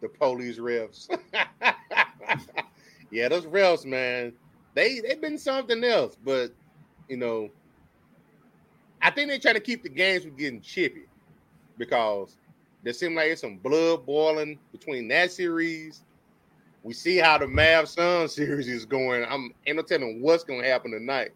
The 0.00 0.08
police 0.08 0.58
refs. 0.58 1.08
yeah, 3.10 3.28
those 3.28 3.46
refs, 3.46 3.84
man, 3.84 4.32
they 4.74 5.00
they've 5.00 5.20
been 5.20 5.38
something 5.38 5.84
else. 5.84 6.16
But 6.24 6.52
you 7.08 7.18
know, 7.18 7.50
I 9.02 9.10
think 9.10 9.28
they're 9.28 9.38
trying 9.38 9.54
to 9.54 9.60
keep 9.60 9.82
the 9.82 9.88
games 9.88 10.24
from 10.24 10.36
getting 10.36 10.60
chippy 10.60 11.06
because 11.78 12.36
there 12.82 12.92
seems 12.92 13.16
like 13.16 13.26
there's 13.26 13.40
some 13.40 13.56
blood 13.56 14.04
boiling 14.06 14.58
between 14.72 15.08
that 15.08 15.32
series. 15.32 16.02
We 16.82 16.94
see 16.94 17.16
how 17.16 17.38
the 17.38 17.46
Mav 17.46 17.88
Sun 17.88 18.28
series 18.30 18.68
is 18.68 18.84
going. 18.84 19.24
I'm 19.28 19.54
ain't 19.66 19.76
no 19.76 19.82
telling 19.82 20.20
what's 20.20 20.44
going 20.44 20.62
to 20.62 20.68
happen 20.68 20.90
tonight. 20.90 21.32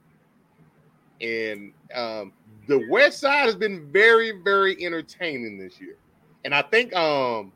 And 1.20 1.72
um, 1.94 2.32
the 2.66 2.86
West 2.88 3.20
Side 3.20 3.44
has 3.44 3.54
been 3.54 3.90
very, 3.90 4.32
very 4.42 4.82
entertaining 4.84 5.58
this 5.58 5.80
year. 5.80 5.96
And 6.44 6.54
I 6.54 6.62
think 6.62 6.94
um, 6.94 7.52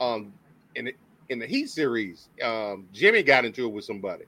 um, 0.00 0.32
in 0.74 0.92
in 1.28 1.38
the 1.38 1.46
Heat 1.46 1.70
series, 1.70 2.28
um, 2.42 2.86
Jimmy 2.92 3.22
got 3.22 3.44
into 3.44 3.64
it 3.64 3.72
with 3.72 3.84
somebody. 3.84 4.24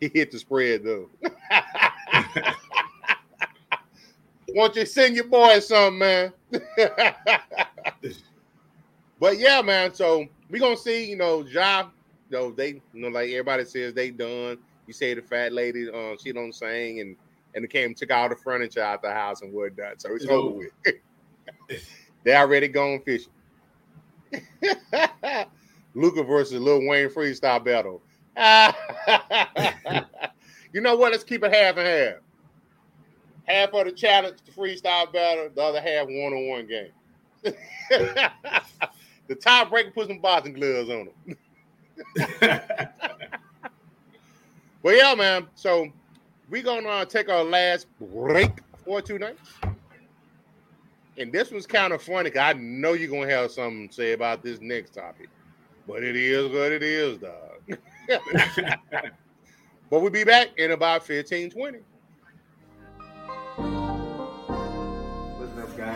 He 0.00 0.08
hit 0.08 0.30
the 0.30 0.38
spread 0.38 0.84
though. 0.84 1.08
Want 4.54 4.76
you 4.76 4.84
to 4.84 4.88
send 4.88 5.14
your 5.14 5.26
boy 5.26 5.58
something, 5.60 5.98
man. 5.98 6.32
but 9.20 9.38
yeah, 9.38 9.60
man. 9.62 9.92
So 9.92 10.26
we're 10.50 10.60
gonna 10.60 10.76
see, 10.76 11.10
you 11.10 11.16
know, 11.16 11.44
Ja, 11.44 11.88
you 12.30 12.36
know, 12.36 12.50
they 12.50 12.80
you 12.92 13.00
know, 13.00 13.08
like 13.08 13.28
everybody 13.30 13.64
says 13.64 13.94
they 13.94 14.10
done. 14.10 14.58
You 14.86 14.94
say 14.94 15.12
the 15.14 15.22
fat 15.22 15.52
lady, 15.52 15.90
um, 15.90 16.16
she 16.22 16.32
don't 16.32 16.54
sing 16.54 17.00
and 17.00 17.16
and 17.54 17.64
they 17.64 17.68
came 17.68 17.94
took 17.94 18.10
all 18.10 18.28
the 18.28 18.36
furniture 18.36 18.82
out 18.82 19.02
the 19.02 19.12
house 19.12 19.42
and 19.42 19.52
whatnot. 19.52 20.00
So 20.00 20.14
it's 20.14 20.26
over 20.26 20.56
with. 20.56 20.70
they 22.24 22.34
already 22.34 22.68
gone 22.68 23.00
fishing. 23.04 23.32
Luka 25.94 26.22
versus 26.22 26.60
Lil 26.60 26.86
Wayne 26.86 27.08
freestyle 27.08 27.64
battle. 27.64 28.02
you 30.72 30.80
know 30.80 30.96
what? 30.96 31.12
Let's 31.12 31.24
keep 31.24 31.42
it 31.42 31.52
half 31.52 31.76
and 31.76 31.86
half. 31.86 32.14
Half 33.48 33.72
of 33.72 33.86
the 33.86 33.92
challenge, 33.92 34.38
the 34.44 34.52
freestyle 34.52 35.10
battle, 35.12 35.48
the 35.54 35.62
other 35.62 35.80
half 35.80 36.06
one 36.06 36.32
on 36.34 36.48
one 36.48 36.66
game. 36.66 36.90
the 37.42 39.36
tiebreaker 39.36 39.94
put 39.94 40.08
some 40.08 40.18
boxing 40.18 40.52
gloves 40.52 40.90
on 40.90 41.08
them. 41.26 41.38
but 44.82 44.94
yeah, 44.96 45.14
man. 45.14 45.46
So 45.54 45.88
we're 46.50 46.62
gonna 46.62 46.88
uh, 46.88 47.04
take 47.04 47.28
our 47.28 47.44
last 47.44 47.86
break 48.00 48.50
for 48.84 49.00
tonight. 49.00 49.38
And 51.16 51.32
this 51.32 51.50
was 51.50 51.66
kind 51.66 51.92
of 51.92 52.02
funny 52.02 52.30
because 52.30 52.54
I 52.54 52.58
know 52.58 52.92
you're 52.92 53.10
gonna 53.10 53.30
have 53.30 53.50
something 53.50 53.88
to 53.88 53.94
say 53.94 54.12
about 54.12 54.42
this 54.42 54.60
next 54.60 54.90
topic. 54.94 55.28
But 55.86 56.04
it 56.04 56.16
is 56.16 56.50
what 56.50 56.70
it 56.70 56.82
is, 56.82 57.18
dog. 57.18 57.78
but 59.90 60.00
we'll 60.00 60.10
be 60.10 60.24
back 60.24 60.50
in 60.58 60.72
about 60.72 61.04
15, 61.04 61.50
20. 61.50 61.78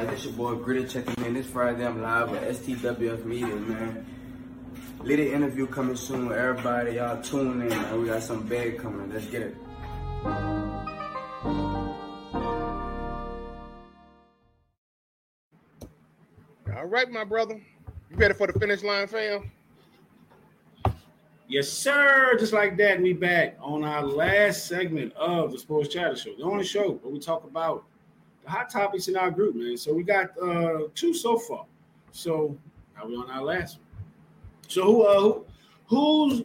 Guys? 0.05 0.15
It's 0.15 0.25
your 0.25 0.35
boy 0.35 0.55
Gritty 0.57 0.87
checking 0.87 1.25
in. 1.25 1.35
This 1.35 1.47
Friday 1.47 1.87
I'm 1.87 2.03
live 2.03 2.31
with 2.31 2.43
STWF 2.43 3.25
Media, 3.25 3.47
man. 3.47 4.07
Little 5.01 5.27
interview 5.27 5.67
coming 5.67 5.97
soon 5.97 6.29
with 6.29 6.39
everybody. 6.39 6.93
Y'all 6.93 7.23
tune 7.23 7.63
in, 7.63 7.69
man. 7.69 8.01
We 8.01 8.07
got 8.07 8.23
some 8.23 8.47
big 8.47 8.79
coming. 8.79 9.13
Let's 9.13 9.27
get 9.27 9.43
it. 9.43 9.57
All 16.75 16.87
right, 16.87 17.11
my 17.11 17.25
brother. 17.25 17.61
You 18.11 18.17
ready 18.17 18.35
for 18.35 18.47
the 18.47 18.59
finish 18.59 18.83
line, 18.83 19.07
fam? 19.07 19.51
Yes, 21.49 21.69
sir. 21.69 22.37
Just 22.39 22.53
like 22.53 22.77
that, 22.79 23.01
we 23.01 23.13
back 23.13 23.57
on 23.61 23.85
our 23.85 24.05
last 24.05 24.67
segment 24.67 25.13
of 25.15 25.53
the 25.53 25.59
Sports 25.59 25.89
Chatter 25.89 26.17
Show, 26.17 26.35
the 26.37 26.45
only 26.45 26.65
show 26.65 26.93
where 26.93 27.13
we 27.13 27.19
talk 27.19 27.45
about 27.45 27.85
the 27.92 27.92
hot 28.47 28.71
topics 28.71 29.09
in 29.09 29.17
our 29.17 29.31
group, 29.31 29.55
man. 29.55 29.77
So 29.77 29.93
we 29.93 30.03
got 30.03 30.31
uh 30.41 30.89
two 30.95 31.15
so 31.15 31.39
far. 31.39 31.65
So 32.13 32.57
now 32.97 33.07
we 33.07 33.17
on 33.17 33.31
our 33.31 33.43
last 33.43 33.79
one. 33.79 34.05
So 34.69 34.85
who 34.85 35.03
uh 35.03 35.23
who, 35.87 36.29
who's 36.29 36.43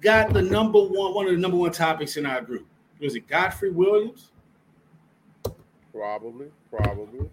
got 0.00 0.32
the 0.32 0.42
number 0.42 0.80
one 0.80 1.14
one 1.14 1.26
of 1.26 1.32
the 1.32 1.38
number 1.38 1.56
one 1.56 1.72
topics 1.72 2.16
in 2.16 2.26
our 2.26 2.40
group? 2.40 2.66
Was 3.00 3.14
it 3.14 3.26
Godfrey 3.28 3.70
Williams? 3.70 4.32
Probably, 5.92 6.46
probably. 6.70 7.28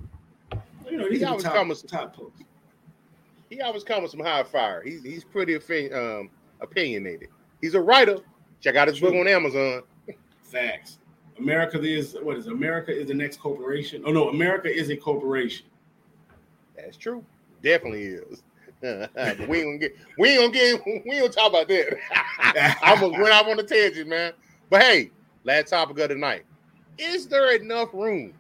You 0.90 0.98
know, 0.98 1.10
He 1.10 1.24
always 1.24 1.44
top, 1.44 1.54
come 1.54 1.68
with- 1.70 1.86
top 1.88 2.16
posts. 2.16 2.42
He 3.50 3.62
always 3.62 3.84
comes 3.84 4.02
with 4.04 4.12
some 4.12 4.20
high 4.22 4.44
fire. 4.44 4.82
He's 4.84 5.04
he's 5.04 5.24
pretty 5.24 5.56
um, 5.94 6.30
opinionated. 6.62 7.30
He's 7.62 7.76
a 7.76 7.82
writer. 7.82 8.18
Check 8.60 8.76
out 8.76 8.88
his 8.88 9.00
book 9.00 9.14
on 9.14 9.28
Amazon. 9.28 9.84
Facts. 10.42 10.98
America 11.38 11.82
is 11.82 12.16
what 12.22 12.38
is 12.38 12.48
America 12.48 12.98
is 12.98 13.08
the 13.08 13.14
next 13.14 13.40
corporation. 13.40 14.04
Oh 14.06 14.12
no, 14.12 14.30
America 14.30 14.74
is 14.74 14.90
a 14.90 14.96
corporation. 14.96 15.66
That's 16.76 16.98
true. 16.98 17.24
Definitely 17.62 18.06
is. 18.06 18.44
we 18.82 18.90
ain't 18.92 19.48
gonna 19.48 19.78
get 19.78 19.96
we 20.18 20.30
ain't 20.30 20.42
gonna 20.42 20.54
get 20.54 20.86
we 20.86 20.92
ain't 20.94 21.06
gonna 21.08 21.30
talk 21.30 21.50
about 21.50 21.68
that. 21.68 22.78
I'm 22.82 23.00
gonna 23.00 23.22
went 23.22 23.34
out 23.34 23.50
on 23.50 23.60
a 23.60 23.64
tangent, 23.64 24.08
man. 24.08 24.34
But 24.70 24.82
hey, 24.82 25.12
last 25.44 25.70
topic 25.70 26.00
of 26.00 26.10
the 26.10 26.16
night. 26.16 26.46
Is 26.98 27.28
there 27.28 27.56
enough 27.56 27.94
room? 27.94 28.34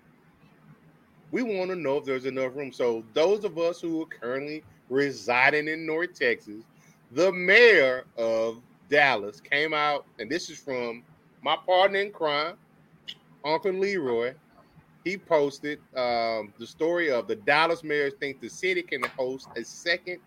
We 1.31 1.41
want 1.41 1.69
to 1.71 1.75
know 1.75 1.97
if 1.97 2.05
there's 2.05 2.25
enough 2.25 2.55
room. 2.55 2.71
So 2.71 3.03
those 3.13 3.43
of 3.43 3.57
us 3.57 3.81
who 3.81 4.03
are 4.03 4.05
currently 4.05 4.63
residing 4.89 5.67
in 5.67 5.85
North 5.85 6.17
Texas, 6.17 6.63
the 7.11 7.31
mayor 7.31 8.05
of 8.17 8.61
Dallas 8.89 9.41
came 9.41 9.73
out, 9.73 10.05
and 10.19 10.29
this 10.29 10.49
is 10.49 10.57
from 10.57 11.03
my 11.41 11.57
partner 11.65 11.99
in 11.99 12.11
crime, 12.11 12.55
Uncle 13.45 13.71
Leroy. 13.73 14.33
He 15.03 15.17
posted 15.17 15.79
um, 15.95 16.51
the 16.57 16.65
story 16.65 17.11
of 17.11 17.27
the 17.27 17.35
Dallas 17.35 17.83
Mayor 17.83 18.09
think 18.09 18.41
the 18.41 18.49
city 18.49 18.81
can 18.81 19.03
host 19.03 19.49
a 19.55 19.63
second 19.63 20.17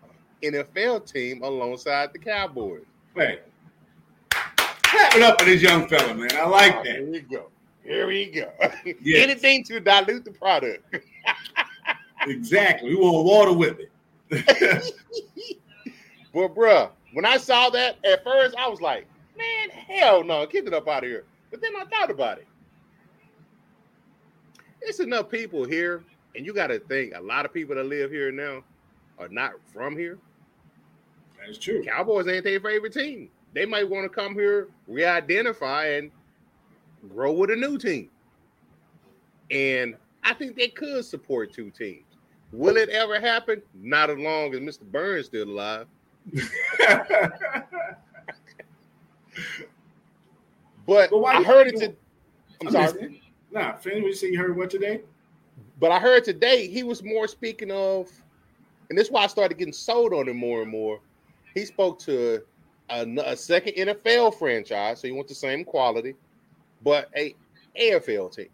NFL 0.41 1.11
team 1.11 1.43
alongside 1.43 2.13
the 2.13 2.19
Cowboys. 2.19 2.85
Wait. 3.13 3.41
Clap 4.29 5.15
it 5.15 5.21
up 5.21 5.39
for 5.39 5.45
this 5.45 5.61
young 5.61 5.87
fella, 5.87 6.13
man. 6.13 6.29
I 6.33 6.47
like 6.47 6.83
Here 6.83 6.83
that. 6.83 6.95
Here 6.95 7.11
we 7.11 7.19
go. 7.19 7.47
Here 7.83 8.07
we 8.07 8.25
go. 8.27 8.51
Yes. 9.01 9.23
Anything 9.23 9.63
to 9.65 9.79
dilute 9.79 10.25
the 10.25 10.31
product. 10.31 10.95
Exactly. 12.27 12.89
We 12.89 12.95
want 12.97 13.25
water 13.25 13.53
with 13.53 13.77
it. 13.79 14.93
But 16.33 16.55
bruh, 16.55 16.89
when 17.13 17.25
I 17.25 17.37
saw 17.37 17.69
that 17.71 17.97
at 18.05 18.23
first, 18.23 18.55
I 18.55 18.67
was 18.67 18.81
like, 18.81 19.07
man, 19.37 19.69
hell 19.69 20.23
no, 20.23 20.45
get 20.45 20.67
it 20.67 20.73
up 20.73 20.87
out 20.87 21.03
of 21.03 21.09
here. 21.09 21.23
But 21.49 21.61
then 21.61 21.71
I 21.75 21.85
thought 21.85 22.11
about 22.11 22.37
it. 22.37 22.47
It's 24.81 24.99
enough 24.99 25.29
people 25.29 25.65
here, 25.65 26.03
and 26.35 26.45
you 26.45 26.53
got 26.53 26.67
to 26.67 26.79
think 26.79 27.13
a 27.15 27.21
lot 27.21 27.45
of 27.45 27.53
people 27.53 27.75
that 27.75 27.85
live 27.85 28.11
here 28.11 28.31
now 28.31 28.63
are 29.17 29.29
not 29.29 29.53
from 29.73 29.97
here. 29.97 30.17
That 31.39 31.49
is 31.49 31.57
true. 31.57 31.83
Cowboys 31.83 32.27
ain't 32.27 32.43
their 32.43 32.59
favorite 32.59 32.93
team. 32.93 33.29
They 33.53 33.65
might 33.65 33.89
want 33.89 34.05
to 34.05 34.09
come 34.09 34.33
here, 34.33 34.69
re-identify, 34.87 35.85
and 35.87 36.11
grow 37.13 37.31
with 37.31 37.49
a 37.49 37.55
new 37.55 37.77
team. 37.77 38.09
And 39.51 39.95
I 40.23 40.33
think 40.33 40.55
they 40.55 40.67
could 40.67 41.03
support 41.05 41.51
two 41.53 41.71
teams. 41.71 42.05
Will 42.51 42.77
it 42.77 42.89
ever 42.89 43.19
happen? 43.19 43.61
Not 43.73 44.09
as 44.09 44.17
long 44.17 44.53
as 44.53 44.59
Mr. 44.59 44.83
Burns 44.83 45.27
still 45.27 45.49
alive. 45.49 45.87
But, 50.89 51.11
But 51.11 51.19
why 51.19 51.35
I 51.35 51.43
heard 51.43 51.67
it. 51.67 51.77
To, 51.81 51.93
I'm 52.65 52.71
sorry. 52.71 53.18
Nah, 53.51 53.73
Finn, 53.77 54.03
you 54.03 54.13
say 54.13 54.31
you 54.31 54.37
heard 54.37 54.55
what 54.55 54.69
today? 54.69 55.01
but 55.79 55.91
I 55.91 55.99
heard 55.99 56.23
today 56.23 56.67
he 56.67 56.83
was 56.83 57.03
more 57.03 57.27
speaking 57.27 57.71
of, 57.71 58.09
and 58.89 58.97
this 58.97 59.07
is 59.07 59.11
why 59.11 59.23
I 59.23 59.27
started 59.27 59.57
getting 59.57 59.73
sold 59.73 60.13
on 60.13 60.27
him 60.27 60.37
more 60.37 60.61
and 60.61 60.69
more. 60.69 60.99
He 61.53 61.65
spoke 61.65 61.99
to 61.99 62.41
a, 62.89 63.05
a 63.25 63.35
second 63.35 63.73
NFL 63.73 64.35
franchise, 64.35 65.01
so 65.01 65.07
he 65.07 65.13
wants 65.13 65.29
the 65.29 65.35
same 65.35 65.63
quality, 65.63 66.15
but 66.83 67.09
a 67.15 67.35
AFL 67.79 68.35
team. 68.35 68.49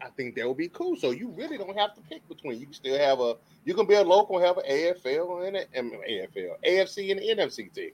I 0.00 0.10
think 0.10 0.36
that 0.36 0.46
would 0.46 0.56
be 0.56 0.68
cool. 0.68 0.94
So 0.96 1.10
you 1.10 1.30
really 1.30 1.58
don't 1.58 1.76
have 1.76 1.94
to 1.94 2.00
pick 2.02 2.26
between. 2.28 2.60
You 2.60 2.66
can 2.66 2.74
still 2.74 2.98
have 2.98 3.18
a. 3.18 3.36
You 3.64 3.74
can 3.74 3.86
be 3.86 3.94
a 3.94 4.02
local, 4.02 4.38
have 4.38 4.58
an 4.58 4.64
AFL 4.70 5.48
and 5.48 5.56
an 5.56 5.64
AFL, 6.08 6.54
AFC 6.64 7.10
and 7.10 7.20
an 7.20 7.38
NFC 7.38 7.72
team. 7.72 7.90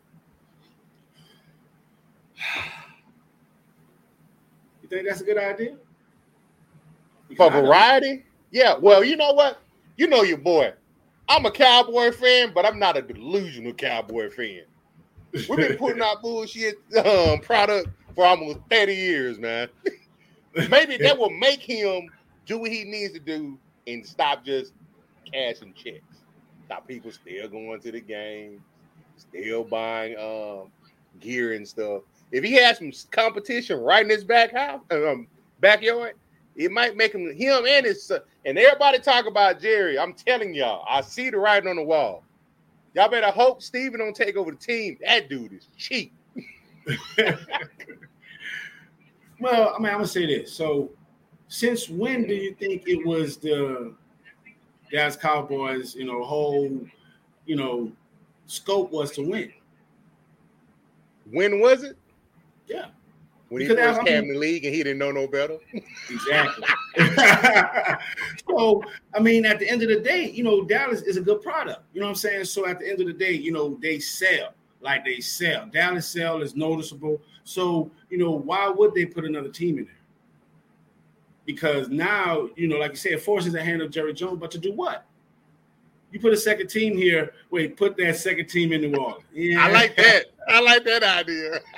Think 4.92 5.09
that's 5.09 5.22
a 5.22 5.24
good 5.24 5.38
idea? 5.38 5.76
For 7.35 7.50
variety, 7.50 8.26
yeah. 8.50 8.74
Well, 8.78 9.02
you 9.02 9.16
know 9.16 9.33
what? 9.33 9.59
You 9.96 10.07
know 10.07 10.22
your 10.22 10.37
boy. 10.37 10.74
I'm 11.31 11.46
a 11.46 11.50
Cowboy 11.50 12.12
fan, 12.12 12.52
but 12.55 12.66
I'm 12.66 12.78
not 12.78 12.98
a 12.98 13.00
delusional 13.00 13.72
Cowboy 13.72 14.28
fan. 14.28 14.64
We've 15.33 15.48
been 15.48 15.78
putting 15.78 16.02
out 16.02 16.20
bullshit 16.20 16.76
um, 17.07 17.38
product 17.40 17.88
for 18.14 18.26
almost 18.26 18.59
30 18.68 18.94
years, 18.94 19.38
man. 19.38 19.70
Maybe 20.68 20.98
that 20.98 21.16
will 21.16 21.31
make 21.31 21.61
him 21.61 22.11
do 22.44 22.59
what 22.59 22.70
he 22.70 22.85
needs 22.85 23.14
to 23.14 23.18
do 23.18 23.57
and 23.87 24.05
stop 24.05 24.44
just 24.44 24.74
cashing 25.33 25.72
checks. 25.72 26.18
Stop 26.66 26.87
people 26.87 27.11
still 27.12 27.48
going 27.48 27.81
to 27.81 27.92
the 27.92 28.00
game, 28.02 28.62
still 29.16 29.64
buying 29.64 30.18
um, 30.18 30.70
gear 31.18 31.55
and 31.55 31.66
stuff. 31.66 32.02
If 32.32 32.42
he 32.42 32.54
has 32.54 32.78
some 32.78 32.92
competition 33.10 33.78
right 33.78 34.02
in 34.02 34.10
his 34.10 34.24
back 34.24 34.52
house, 34.52 34.80
um, 34.90 35.28
backyard, 35.60 36.14
it 36.56 36.72
might 36.72 36.96
make 36.96 37.14
him 37.14 37.32
him 37.34 37.66
and 37.66 37.86
his 37.86 38.04
son. 38.04 38.20
And 38.44 38.58
everybody 38.58 38.98
talk 38.98 39.26
about 39.26 39.60
Jerry. 39.60 39.98
I'm 39.98 40.14
telling 40.14 40.54
y'all, 40.54 40.84
I 40.88 41.02
see 41.02 41.30
the 41.30 41.38
writing 41.38 41.68
on 41.68 41.76
the 41.76 41.84
wall. 41.84 42.24
Y'all 42.94 43.08
better 43.08 43.30
hope 43.30 43.62
Stephen 43.62 44.00
don't 44.00 44.16
take 44.16 44.36
over 44.36 44.50
the 44.50 44.56
team. 44.56 44.98
That 45.06 45.28
dude 45.28 45.52
is 45.52 45.68
cheap. 45.76 46.12
Well, 49.42 49.74
I 49.74 49.78
mean, 49.80 49.88
I'm 49.88 49.94
gonna 49.94 50.06
say 50.06 50.24
this. 50.24 50.52
So, 50.52 50.90
since 51.48 51.88
when 51.88 52.28
do 52.28 52.34
you 52.34 52.54
think 52.54 52.84
it 52.86 53.04
was 53.04 53.38
the 53.38 53.92
Dallas 54.92 55.16
Cowboys? 55.16 55.96
You 55.96 56.04
know, 56.04 56.22
whole, 56.22 56.80
you 57.44 57.56
know, 57.56 57.90
scope 58.46 58.92
was 58.92 59.10
to 59.12 59.22
win. 59.22 59.52
When 61.32 61.58
was 61.58 61.82
it? 61.82 61.96
Yeah, 62.72 62.87
When 63.48 63.62
he 63.62 63.68
first 63.68 64.00
came 64.04 64.20
mean- 64.20 64.28
in 64.30 64.32
the 64.35 64.38
league 64.38 64.64
and 64.64 64.74
he 64.74 64.82
didn't 64.82 64.98
know 64.98 65.11
no 65.12 65.26
better. 65.26 65.58
exactly. 66.11 66.66
so, 68.48 68.82
I 69.14 69.20
mean, 69.20 69.44
at 69.44 69.58
the 69.58 69.68
end 69.68 69.82
of 69.82 69.88
the 69.88 70.00
day, 70.00 70.30
you 70.30 70.42
know, 70.42 70.64
Dallas 70.64 71.02
is 71.02 71.16
a 71.16 71.20
good 71.20 71.42
product. 71.42 71.82
You 71.92 72.00
know 72.00 72.06
what 72.06 72.11
I'm 72.12 72.16
saying? 72.16 72.44
So, 72.46 72.66
at 72.66 72.78
the 72.80 72.88
end 72.88 73.00
of 73.00 73.06
the 73.06 73.12
day, 73.12 73.32
you 73.32 73.52
know, 73.52 73.78
they 73.82 73.98
sell 73.98 74.54
like 74.80 75.04
they 75.04 75.20
sell. 75.20 75.66
Dallas 75.66 76.08
sell 76.08 76.42
is 76.42 76.56
noticeable. 76.56 77.20
So, 77.44 77.90
you 78.11 78.18
know, 78.18 78.32
why 78.32 78.68
would 78.68 78.94
they 78.94 79.06
put 79.06 79.24
another 79.24 79.48
team 79.48 79.78
in 79.78 79.85
there? 79.85 79.94
Because 81.46 81.88
now, 81.88 82.48
you 82.56 82.68
know, 82.68 82.76
like 82.78 82.90
you 82.92 82.96
said, 82.96 83.12
it 83.12 83.22
forces 83.22 83.52
the 83.52 83.62
hand 83.62 83.82
of 83.82 83.90
Jerry 83.90 84.12
Jones, 84.14 84.38
but 84.40 84.50
to 84.52 84.58
do 84.58 84.72
what? 84.72 85.04
You 86.12 86.20
put 86.20 86.32
a 86.32 86.37
second 86.37 86.68
team 86.68 86.96
here. 86.96 87.32
Wait, 87.50 87.76
put 87.76 87.96
that 87.96 88.16
second 88.16 88.46
team 88.48 88.72
in 88.72 88.82
New 88.82 88.96
Orleans. 88.98 89.24
Yeah, 89.32 89.64
I 89.64 89.70
like 89.70 89.96
that. 89.96 90.26
I 90.48 90.61
like 90.61 90.85
that 90.85 91.02
idea. 91.02 91.61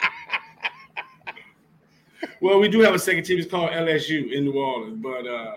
Well, 2.40 2.58
we 2.58 2.68
do 2.68 2.80
have 2.80 2.94
a 2.94 2.98
second 2.98 3.24
team. 3.24 3.38
It's 3.38 3.50
called 3.50 3.70
LSU 3.70 4.32
in 4.32 4.44
New 4.44 4.52
Orleans, 4.54 4.98
but 5.02 5.26
uh, 5.26 5.54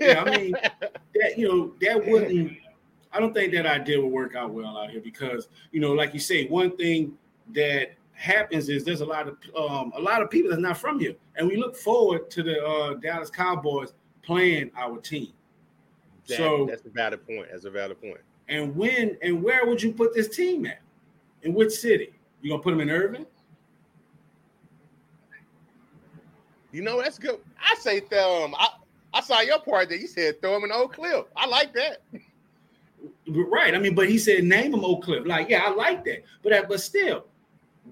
yeah, 0.00 0.22
I 0.24 0.36
mean 0.36 0.52
that 1.14 1.38
you 1.38 1.48
know 1.48 1.74
that 1.80 2.06
wouldn't. 2.06 2.56
I 3.12 3.20
don't 3.20 3.34
think 3.34 3.52
that 3.52 3.66
idea 3.66 4.00
would 4.00 4.10
work 4.12 4.34
out 4.34 4.50
well 4.52 4.78
out 4.78 4.90
here 4.90 5.00
because 5.00 5.48
you 5.70 5.80
know, 5.80 5.92
like 5.92 6.14
you 6.14 6.20
say, 6.20 6.46
one 6.48 6.76
thing 6.76 7.12
that 7.52 7.92
happens 8.14 8.68
is 8.68 8.84
there's 8.84 9.00
a 9.00 9.06
lot 9.06 9.28
of 9.28 9.36
um, 9.56 9.92
a 9.96 10.00
lot 10.00 10.22
of 10.22 10.30
people 10.30 10.50
that's 10.50 10.62
not 10.62 10.78
from 10.78 10.98
here, 10.98 11.14
and 11.36 11.46
we 11.46 11.56
look 11.56 11.76
forward 11.76 12.30
to 12.30 12.42
the 12.42 12.64
uh, 12.64 12.94
Dallas 12.94 13.30
Cowboys 13.30 13.92
playing 14.22 14.70
our 14.76 14.98
team. 14.98 15.32
That- 16.28 16.38
So- 16.38 16.66
that's 16.66 16.84
a 16.86 16.90
valid 16.90 17.26
point. 17.26 17.48
That's 17.50 17.64
a 17.64 17.70
valid 17.70 18.00
point. 18.00 18.20
And 18.48 18.74
when 18.76 19.16
and 19.22 19.42
where 19.42 19.66
would 19.66 19.82
you 19.82 19.92
put 19.92 20.14
this 20.14 20.28
team 20.28 20.66
at? 20.66 20.80
In 21.42 21.54
which 21.54 21.72
city? 21.72 22.14
You 22.40 22.50
gonna 22.50 22.62
put 22.62 22.70
them 22.70 22.80
in 22.80 22.90
Irving? 22.90 23.26
You 26.72 26.82
know, 26.82 27.00
that's 27.02 27.18
good. 27.18 27.38
I 27.60 27.74
say, 27.76 27.98
um, 27.98 28.54
I, 28.58 28.68
I 29.14 29.20
saw 29.20 29.40
your 29.40 29.60
part 29.60 29.90
that 29.90 30.00
You 30.00 30.06
said 30.06 30.40
throw 30.40 30.56
him 30.56 30.64
an 30.64 30.72
old 30.72 30.92
clip. 30.92 31.30
I 31.36 31.46
like 31.46 31.74
that. 31.74 32.02
Right. 33.28 33.74
I 33.74 33.78
mean, 33.78 33.94
but 33.94 34.08
he 34.08 34.18
said 34.18 34.44
name 34.44 34.74
him 34.74 34.84
Oak 34.84 35.04
Cliff. 35.04 35.26
Like, 35.26 35.48
yeah, 35.48 35.64
I 35.64 35.70
like 35.70 36.04
that. 36.04 36.24
But 36.42 36.52
uh, 36.52 36.64
but 36.68 36.80
still, 36.80 37.26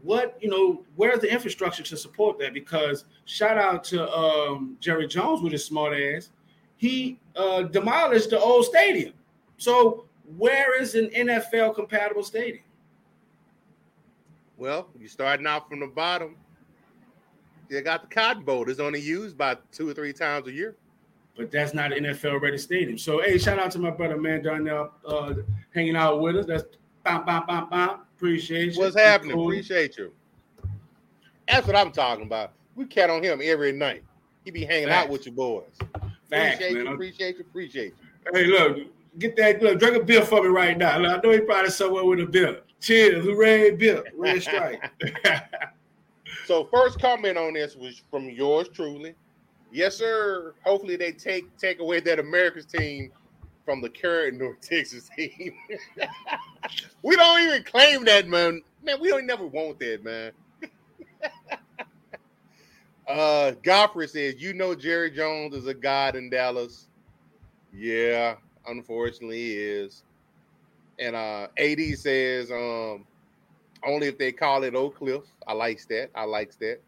what 0.02 0.38
you 0.40 0.48
know, 0.48 0.84
where's 0.96 1.20
the 1.20 1.32
infrastructure 1.32 1.82
to 1.82 1.96
support 1.96 2.38
that? 2.38 2.54
Because 2.54 3.04
shout 3.24 3.58
out 3.58 3.84
to 3.84 4.10
um, 4.12 4.76
Jerry 4.80 5.06
Jones 5.06 5.42
with 5.42 5.52
his 5.52 5.64
smart 5.64 5.98
ass. 5.98 6.30
He 6.76 7.18
uh, 7.36 7.62
demolished 7.62 8.30
the 8.30 8.40
old 8.40 8.64
stadium. 8.64 9.12
So 9.58 10.06
where 10.38 10.80
is 10.80 10.94
an 10.94 11.10
NFL 11.10 11.74
compatible 11.74 12.22
stadium? 12.22 12.64
Well, 14.56 14.88
you're 14.98 15.08
starting 15.08 15.46
out 15.46 15.68
from 15.68 15.80
the 15.80 15.86
bottom. 15.86 16.36
You 17.70 17.80
got 17.82 18.02
the 18.02 18.12
Cotton 18.12 18.42
Bowl. 18.42 18.68
It's 18.68 18.80
only 18.80 19.00
used 19.00 19.38
by 19.38 19.56
two 19.70 19.88
or 19.88 19.94
three 19.94 20.12
times 20.12 20.48
a 20.48 20.52
year. 20.52 20.74
But 21.36 21.52
that's 21.52 21.72
not 21.72 21.92
an 21.92 22.04
NFL 22.04 22.40
ready 22.42 22.58
stadium. 22.58 22.98
So, 22.98 23.22
hey, 23.22 23.38
shout 23.38 23.60
out 23.60 23.70
to 23.70 23.78
my 23.78 23.90
brother, 23.90 24.18
man, 24.18 24.42
Darnell, 24.42 24.92
uh, 25.06 25.34
hanging 25.72 25.94
out 25.94 26.20
with 26.20 26.36
us. 26.36 26.46
That's 26.46 26.64
bam, 27.04 27.24
bam, 27.24 27.46
bam, 27.46 27.70
bam. 27.70 27.90
Appreciate 28.16 28.74
you. 28.74 28.80
What's 28.80 28.98
happening? 28.98 29.36
Cool. 29.36 29.46
Appreciate 29.46 29.96
you. 29.96 30.12
That's 31.46 31.64
what 31.66 31.76
I'm 31.76 31.92
talking 31.92 32.24
about. 32.26 32.52
We 32.74 32.86
count 32.86 33.12
on 33.12 33.22
him 33.22 33.40
every 33.42 33.72
night. 33.72 34.02
He 34.44 34.50
be 34.50 34.64
hanging 34.64 34.88
Facts. 34.88 35.04
out 35.04 35.10
with 35.10 35.26
your 35.26 35.34
boys. 35.36 35.64
Facts, 36.28 36.56
appreciate 36.56 36.74
man. 36.74 36.86
you, 36.86 36.92
appreciate 36.92 37.38
you, 37.38 37.40
appreciate 37.42 37.94
you. 38.02 38.32
Hey, 38.34 38.46
look, 38.46 38.78
get 39.18 39.36
that. 39.36 39.62
Look, 39.62 39.78
drink 39.78 39.96
a 39.96 40.04
beer 40.04 40.22
for 40.24 40.42
me 40.42 40.48
right 40.48 40.76
now. 40.76 40.98
I 40.98 41.20
know 41.20 41.30
he 41.30 41.40
probably 41.40 41.70
somewhere 41.70 42.04
with 42.04 42.20
a 42.20 42.26
beer. 42.26 42.62
Cheers, 42.80 43.24
hooray, 43.24 43.70
beer, 43.72 44.02
red 44.16 44.42
strike. 44.42 44.90
so, 46.50 46.64
first 46.64 46.98
comment 46.98 47.38
on 47.38 47.52
this 47.52 47.76
was 47.76 48.02
from 48.10 48.28
yours 48.28 48.68
truly. 48.74 49.14
Yes, 49.70 49.94
sir. 49.94 50.52
Hopefully, 50.64 50.96
they 50.96 51.12
take 51.12 51.56
take 51.56 51.78
away 51.78 52.00
that 52.00 52.18
America's 52.18 52.66
team 52.66 53.12
from 53.64 53.80
the 53.80 53.88
current 53.88 54.36
North 54.40 54.60
Texas 54.60 55.08
team. 55.16 55.52
we 57.04 57.14
don't 57.14 57.40
even 57.40 57.62
claim 57.62 58.04
that, 58.06 58.26
man. 58.26 58.62
Man, 58.82 59.00
we 59.00 59.10
don't 59.10 59.26
never 59.26 59.46
want 59.46 59.78
that, 59.78 60.02
man. 60.02 60.32
uh 63.08 63.52
Godfrey 63.62 64.08
says, 64.08 64.42
you 64.42 64.52
know 64.52 64.74
Jerry 64.74 65.12
Jones 65.12 65.54
is 65.54 65.68
a 65.68 65.74
god 65.74 66.16
in 66.16 66.30
Dallas. 66.30 66.88
Yeah, 67.72 68.34
unfortunately 68.66 69.38
he 69.38 69.54
is. 69.54 70.02
And 70.98 71.14
uh 71.14 71.46
AD 71.56 71.78
says, 71.96 72.50
um, 72.50 73.06
only 73.84 74.08
if 74.08 74.18
they 74.18 74.32
call 74.32 74.64
it 74.64 74.74
Oak 74.74 74.96
Cliff. 74.96 75.22
I 75.46 75.52
likes 75.52 75.86
that. 75.86 76.10
I 76.14 76.24
likes 76.24 76.56
that. 76.56 76.80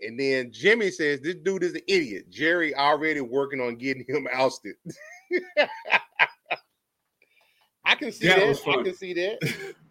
And 0.00 0.18
then 0.18 0.50
Jimmy 0.52 0.90
says, 0.90 1.20
This 1.20 1.36
dude 1.36 1.62
is 1.62 1.74
an 1.74 1.82
idiot. 1.86 2.30
Jerry 2.30 2.74
already 2.74 3.20
working 3.20 3.60
on 3.60 3.76
getting 3.76 4.04
him 4.06 4.26
ousted. 4.32 4.74
I 7.84 7.94
can 7.94 8.12
see 8.12 8.26
that. 8.28 8.38
that. 8.38 8.68
I 8.68 8.82
can 8.82 8.94
see 8.94 9.14
that. 9.14 9.74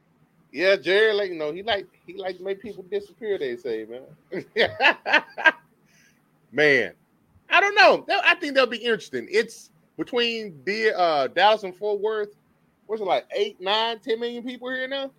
Yeah, 0.53 0.75
Jerry, 0.75 1.13
like 1.13 1.31
you 1.31 1.35
know, 1.35 1.51
he 1.51 1.63
like 1.63 1.87
he 2.05 2.13
like 2.15 2.37
to 2.37 2.43
make 2.43 2.61
people 2.61 2.83
disappear. 2.83 3.39
They 3.39 3.57
say, 3.57 3.85
man. 3.85 4.45
man, 6.51 6.93
I 7.49 7.59
don't 7.59 7.73
know. 7.73 8.05
I 8.23 8.35
think 8.35 8.53
that'll 8.53 8.69
be 8.69 8.77
interesting. 8.77 9.27
It's 9.31 9.71
between 9.97 10.61
the 10.63 10.95
uh, 10.95 11.27
Dallas 11.29 11.63
and 11.63 11.75
Fort 11.75 12.01
Worth. 12.01 12.35
What's 12.85 13.01
it 13.01 13.05
like? 13.05 13.25
Eight, 13.35 13.59
nine, 13.59 13.97
ten 13.97 14.19
million 14.19 14.43
people 14.43 14.69
here 14.69 14.87
now, 14.87 15.09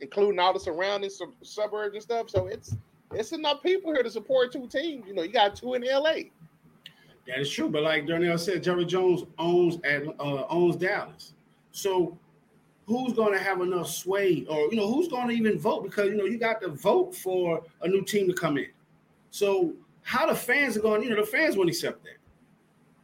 including 0.00 0.38
all 0.38 0.52
the 0.52 0.60
surrounding 0.60 1.10
sub- 1.10 1.34
suburbs 1.42 1.94
and 1.94 2.02
stuff. 2.02 2.30
So 2.30 2.46
it's 2.46 2.76
it's 3.12 3.32
enough 3.32 3.62
people 3.62 3.92
here 3.92 4.02
to 4.02 4.10
support 4.10 4.52
two 4.52 4.66
teams. 4.66 5.06
You 5.06 5.14
know, 5.14 5.22
you 5.22 5.32
got 5.32 5.56
two 5.56 5.74
in 5.74 5.82
LA. 5.82 6.14
That 7.26 7.38
is 7.38 7.50
true, 7.50 7.70
but 7.70 7.82
like 7.82 8.06
Darnell 8.06 8.36
said, 8.36 8.62
Jerry 8.62 8.84
Jones 8.84 9.22
owns 9.38 9.78
at 9.84 10.06
uh, 10.20 10.46
owns 10.48 10.76
Dallas. 10.76 11.32
So 11.72 12.18
who's 12.86 13.12
going 13.14 13.32
to 13.32 13.38
have 13.38 13.60
enough 13.60 13.88
sway 13.88 14.44
or 14.48 14.68
you 14.70 14.76
know 14.76 14.90
who's 14.90 15.08
going 15.08 15.28
to 15.28 15.34
even 15.34 15.58
vote 15.58 15.82
because 15.82 16.08
you 16.08 16.16
know 16.16 16.24
you 16.24 16.38
got 16.38 16.60
to 16.60 16.68
vote 16.68 17.14
for 17.14 17.62
a 17.82 17.88
new 17.88 18.04
team 18.04 18.26
to 18.26 18.34
come 18.34 18.58
in 18.58 18.68
so 19.30 19.72
how 20.02 20.26
the 20.26 20.34
fans 20.34 20.76
are 20.76 20.80
going 20.80 21.02
you 21.02 21.08
know 21.08 21.16
the 21.16 21.26
fans 21.26 21.56
won't 21.56 21.68
accept 21.68 22.02
that 22.04 22.18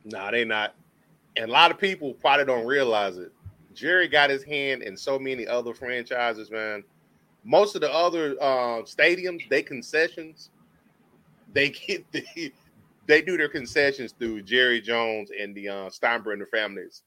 nah 0.04 0.30
they 0.30 0.44
not 0.44 0.74
and 1.36 1.48
a 1.48 1.52
lot 1.52 1.70
of 1.70 1.78
people 1.78 2.12
probably 2.14 2.44
don't 2.44 2.66
realize 2.66 3.16
it 3.16 3.32
jerry 3.80 4.08
got 4.08 4.30
his 4.30 4.42
hand 4.44 4.82
in 4.82 4.96
so 4.96 5.18
many 5.18 5.46
other 5.46 5.74
franchises 5.74 6.50
man 6.50 6.84
most 7.42 7.74
of 7.74 7.80
the 7.80 7.92
other 7.92 8.36
uh, 8.40 8.82
stadiums 8.82 9.48
they 9.48 9.62
concessions 9.62 10.50
they 11.52 11.70
get 11.70 12.04
the, 12.12 12.52
they 13.06 13.22
do 13.22 13.36
their 13.36 13.48
concessions 13.48 14.12
through 14.18 14.42
jerry 14.42 14.80
jones 14.80 15.30
and 15.38 15.54
the 15.54 15.68
uh, 15.68 15.88
steinbrenner 15.88 16.48
families 16.50 17.02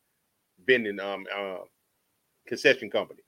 vending 0.66 1.00
um, 1.00 1.26
uh, 1.36 1.58
concession 2.48 2.90
company. 2.90 3.22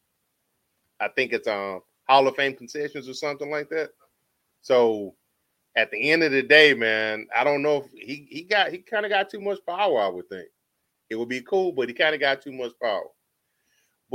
I 0.99 1.09
think 1.09 1.33
it's 1.33 1.47
um 1.47 1.81
Hall 2.07 2.27
of 2.27 2.35
Fame 2.35 2.55
concessions 2.55 3.09
or 3.09 3.13
something 3.13 3.49
like 3.49 3.69
that. 3.69 3.89
So 4.61 5.15
at 5.75 5.91
the 5.91 6.11
end 6.11 6.23
of 6.23 6.31
the 6.31 6.43
day, 6.43 6.73
man, 6.73 7.27
I 7.35 7.43
don't 7.43 7.61
know 7.61 7.77
if 7.77 7.91
he 7.91 8.27
he 8.29 8.43
got 8.43 8.71
he 8.71 8.79
kind 8.79 9.05
of 9.05 9.09
got 9.11 9.29
too 9.29 9.41
much 9.41 9.59
power. 9.67 10.01
I 10.01 10.07
would 10.07 10.29
think 10.29 10.47
it 11.09 11.15
would 11.15 11.29
be 11.29 11.41
cool, 11.41 11.71
but 11.71 11.89
he 11.89 11.93
kind 11.93 12.15
of 12.15 12.21
got 12.21 12.41
too 12.41 12.51
much 12.51 12.71
power. 12.81 13.05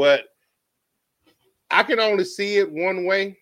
But 0.00 0.24
I 1.70 1.82
can 1.82 2.00
only 2.00 2.24
see 2.24 2.56
it 2.56 2.72
one 2.72 3.04
way, 3.04 3.36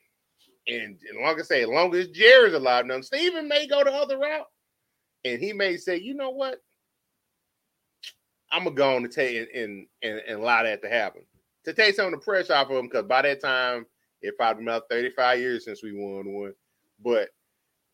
and, 0.66 0.98
and 1.08 1.22
like 1.22 1.38
I 1.38 1.42
say, 1.42 1.62
as 1.62 1.68
long 1.68 1.94
as 1.94 2.08
Jerry's 2.08 2.52
alive, 2.52 2.84
now 2.84 3.00
Stephen 3.00 3.46
may 3.46 3.68
go 3.68 3.84
the 3.84 3.92
other 3.92 4.18
route, 4.18 4.48
and 5.24 5.40
he 5.40 5.52
may 5.52 5.76
say, 5.76 5.98
you 5.98 6.14
know 6.14 6.30
what, 6.30 6.60
I'm 8.50 8.64
gonna 8.64 8.74
go 8.74 8.96
on 8.96 9.04
to 9.04 9.08
take 9.08 9.48
and 9.54 9.86
and, 10.02 10.20
and 10.26 10.40
allow 10.40 10.64
that 10.64 10.82
to 10.82 10.88
happen 10.88 11.22
to 11.64 11.72
take 11.72 11.94
some 11.94 12.06
of 12.06 12.10
the 12.10 12.24
pressure 12.24 12.54
off 12.54 12.70
of 12.70 12.76
him 12.76 12.86
because 12.88 13.06
by 13.06 13.22
that 13.22 13.40
time 13.40 13.86
it 14.20 14.36
probably 14.36 14.64
been 14.64 14.74
about 14.74 14.88
35 14.90 15.38
years 15.38 15.64
since 15.64 15.84
we 15.84 15.92
won 15.92 16.32
one. 16.32 16.54
But 17.04 17.28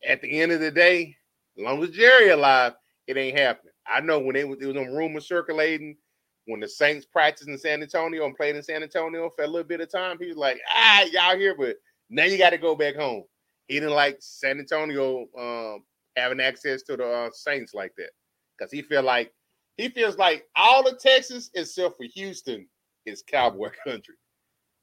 at 0.03 0.23
the 0.23 0.41
end 0.41 0.51
of 0.51 0.59
the 0.59 0.71
day, 0.71 1.15
as 1.55 1.63
long 1.63 1.83
as 1.83 1.91
Jerry 1.91 2.29
alive, 2.29 2.73
it 3.05 3.15
ain't 3.15 3.37
happening. 3.37 3.73
I 3.85 4.01
know 4.01 4.17
when 4.17 4.35
it 4.35 4.47
was, 4.47 4.57
there 4.57 4.69
was 4.69 4.75
some 4.75 4.95
rumors 4.95 5.27
circulating 5.27 5.97
when 6.45 6.59
the 6.59 6.67
Saints 6.67 7.05
practiced 7.05 7.49
in 7.49 7.57
San 7.57 7.81
Antonio 7.81 8.25
and 8.25 8.35
played 8.35 8.55
in 8.55 8.63
San 8.63 8.83
Antonio 8.83 9.29
for 9.35 9.43
a 9.43 9.47
little 9.47 9.67
bit 9.67 9.81
of 9.81 9.91
time. 9.91 10.17
He 10.19 10.27
was 10.27 10.37
like, 10.37 10.59
ah, 10.73 11.03
y'all 11.11 11.37
here, 11.37 11.55
but 11.57 11.77
now 12.09 12.25
you 12.25 12.37
got 12.37 12.51
to 12.51 12.57
go 12.57 12.75
back 12.75 12.95
home. 12.95 13.23
He 13.67 13.75
didn't 13.75 13.95
like 13.95 14.17
San 14.19 14.59
Antonio 14.59 15.25
um, 15.37 15.83
having 16.15 16.39
access 16.39 16.83
to 16.83 16.95
the 16.95 17.07
uh, 17.07 17.29
Saints 17.33 17.73
like 17.73 17.93
that 17.97 18.11
because 18.57 18.71
he 18.71 18.81
feel 18.81 19.03
like 19.03 19.33
he 19.77 19.89
feels 19.89 20.17
like 20.17 20.45
all 20.55 20.87
of 20.87 20.99
Texas 20.99 21.49
except 21.53 21.97
for 21.97 22.05
Houston 22.13 22.67
is 23.05 23.23
cowboy 23.25 23.69
country, 23.87 24.15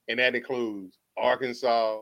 and 0.08 0.18
that 0.18 0.34
includes 0.34 0.98
Arkansas, 1.16 2.00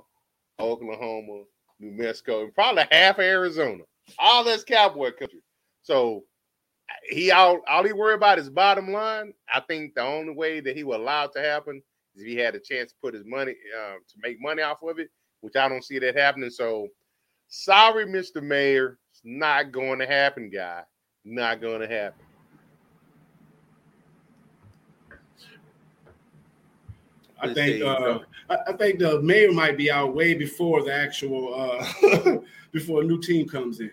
Oklahoma, 0.59 1.45
New 1.79 1.93
Mexico, 1.93 2.45
and 2.45 2.55
probably 2.55 2.85
half 2.91 3.19
Arizona. 3.19 3.83
All 4.19 4.43
that's 4.43 4.65
cowboy 4.65 5.13
country. 5.13 5.43
So 5.83 6.25
he 7.09 7.31
all 7.31 7.61
all 7.69 7.85
he 7.85 7.93
worry 7.93 8.15
about 8.15 8.39
is 8.39 8.51
bottom 8.51 8.93
line. 8.93 9.33
I 9.53 9.61
think 9.61 9.95
the 9.95 10.03
only 10.03 10.35
way 10.35 10.61
that 10.61 10.77
he 10.77 10.85
will 10.85 10.97
allow 10.97 11.25
it 11.25 11.33
to 11.35 11.41
happen 11.41 11.83
is 12.15 12.23
if 12.23 12.29
he 12.29 12.37
had 12.37 12.55
a 12.55 12.61
chance 12.61 12.91
to 12.91 12.97
put 13.03 13.15
his 13.15 13.25
money 13.25 13.55
uh, 13.79 13.95
to 13.95 14.15
make 14.23 14.41
money 14.41 14.63
off 14.63 14.83
of 14.83 14.99
it, 14.99 15.11
which 15.41 15.57
I 15.57 15.69
don't 15.69 15.85
see 15.85 15.99
that 15.99 16.17
happening. 16.17 16.51
So 16.51 16.89
sorry, 17.49 18.07
Mr. 18.07 18.43
Mayor, 18.43 18.99
it's 19.11 19.23
not 19.25 19.73
going 19.73 19.99
to 19.99 20.07
happen, 20.07 20.51
guy. 20.51 20.83
Not 21.25 21.61
going 21.61 21.81
to 21.81 21.89
happen. 21.89 22.25
I 27.43 27.55
think 27.55 27.83
uh, 27.83 28.19
I, 28.51 28.73
think 28.75 28.99
the 28.99 29.21
mayor 29.23 29.53
might 29.53 29.79
be 29.79 29.91
out 29.91 30.15
way 30.15 30.35
before 30.35 30.83
the 30.83 30.93
actual 30.93 31.55
uh, 31.55 32.37
before 32.73 33.01
a 33.01 33.05
new 33.05 33.21
team 33.21 33.49
comes 33.49 33.81
in. 33.81 33.91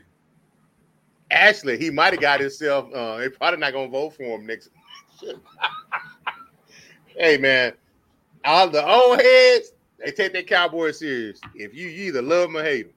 Actually, 1.32 1.78
he 1.78 1.90
might 1.90 2.14
have 2.14 2.22
got 2.22 2.40
himself. 2.40 2.94
Uh, 2.94 3.18
they're 3.18 3.30
probably 3.30 3.60
not 3.60 3.74
gonna 3.74 3.90
vote 3.90 4.16
for 4.16 4.24
him 4.24 4.46
next. 4.46 4.70
hey 7.18 7.38
man, 7.38 7.74
all 8.46 8.70
the 8.70 8.86
old 8.88 9.20
heads 9.20 9.74
they 10.00 10.12
take 10.12 10.34
that 10.34 10.48
Cowboys 10.48 11.00
serious. 11.00 11.40
If 11.56 11.74
you, 11.74 11.88
either 11.88 12.22
love 12.22 12.50
them 12.50 12.58
or 12.58 12.64
hate 12.64 12.88
them. 12.88 12.94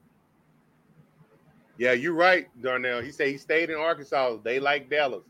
Yeah, 1.77 1.93
you're 1.93 2.13
right, 2.13 2.47
Darnell. 2.61 3.01
He 3.01 3.11
said 3.11 3.27
he 3.29 3.37
stayed 3.37 3.71
in 3.71 3.77
Arkansas. 3.77 4.37
They 4.43 4.59
like 4.59 4.89
Dallas. 4.89 5.23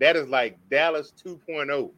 That 0.00 0.16
is 0.16 0.26
like 0.26 0.58
Dallas 0.68 1.12
2.0 1.24 1.92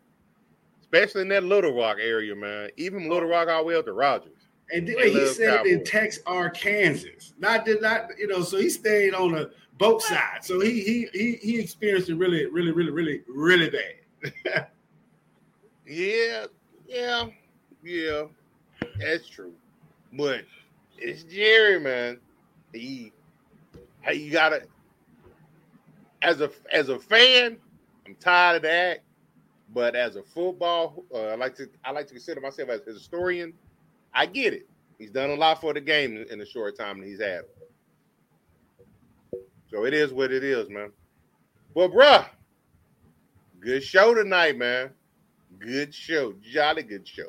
especially 0.95 1.23
in 1.23 1.29
that 1.29 1.43
Little 1.43 1.77
Rock 1.77 1.99
area, 2.01 2.35
man. 2.35 2.71
Even 2.77 3.09
Little 3.09 3.29
Rock 3.29 3.49
all 3.49 3.63
the 3.63 3.65
way 3.69 3.75
up 3.75 3.85
to 3.87 3.93
Rogers. 3.93 4.31
And 4.73 4.87
then, 4.89 4.97
he 4.99 5.27
said 5.27 5.59
Cowboys. 5.59 5.73
in 5.73 5.85
Texarkana, 5.85 6.99
not 7.39 7.65
did 7.65 7.83
not 7.83 8.09
you 8.19 8.27
know. 8.29 8.43
So 8.43 8.59
he 8.59 8.71
stayed 8.71 9.13
on 9.13 9.33
the 9.33 9.51
boat 9.79 10.03
sides. 10.03 10.47
So 10.47 10.61
he 10.61 10.83
he 10.83 11.09
he 11.13 11.33
he 11.37 11.61
experienced 11.61 12.09
it 12.09 12.17
really, 12.17 12.47
really, 12.47 12.73
really, 12.73 12.91
really, 12.91 13.23
really 13.29 13.71
bad. 13.71 14.69
yeah, 15.87 16.47
yeah, 16.87 17.27
yeah. 17.83 18.23
That's 18.99 19.29
true. 19.29 19.53
But 20.13 20.45
it's 20.99 21.25
Jerry, 21.25 21.81
man. 21.81 22.19
He, 22.73 23.13
hey, 24.03 24.15
you 24.15 24.31
gotta. 24.31 24.63
As 26.23 26.41
a 26.41 26.51
as 26.73 26.89
a 26.89 26.99
fan, 26.99 27.59
I'm 28.07 28.15
tired 28.17 28.57
of 28.57 28.63
that. 28.63 29.01
But 29.75 29.97
as 29.97 30.17
a 30.17 30.23
football, 30.23 31.05
uh, 31.13 31.27
I 31.27 31.35
like 31.35 31.57
to 31.57 31.69
I 31.85 31.91
like 31.91 32.07
to 32.07 32.15
consider 32.15 32.41
myself 32.41 32.71
as 32.71 32.81
a 32.87 32.93
historian. 32.93 33.53
I 34.15 34.27
get 34.27 34.55
it. 34.55 34.69
He's 34.99 35.11
done 35.11 35.31
a 35.31 35.35
lot 35.35 35.61
for 35.61 35.75
the 35.75 35.81
game 35.81 36.25
in 36.31 36.39
the 36.39 36.47
short 36.47 36.79
time 36.79 37.01
that 37.01 37.07
he's 37.07 37.21
had. 37.21 37.43
So 39.75 39.85
it 39.87 39.93
is 39.93 40.13
what 40.13 40.31
it 40.31 40.45
is, 40.45 40.71
man. 40.71 40.93
But 41.75 41.91
bruh, 41.91 42.27
good 43.59 43.83
show 43.83 44.15
tonight, 44.15 44.57
man. 44.57 44.91
Good 45.59 45.93
show, 45.93 46.33
jolly 46.49 46.85
good 46.85 47.09
show. 47.09 47.27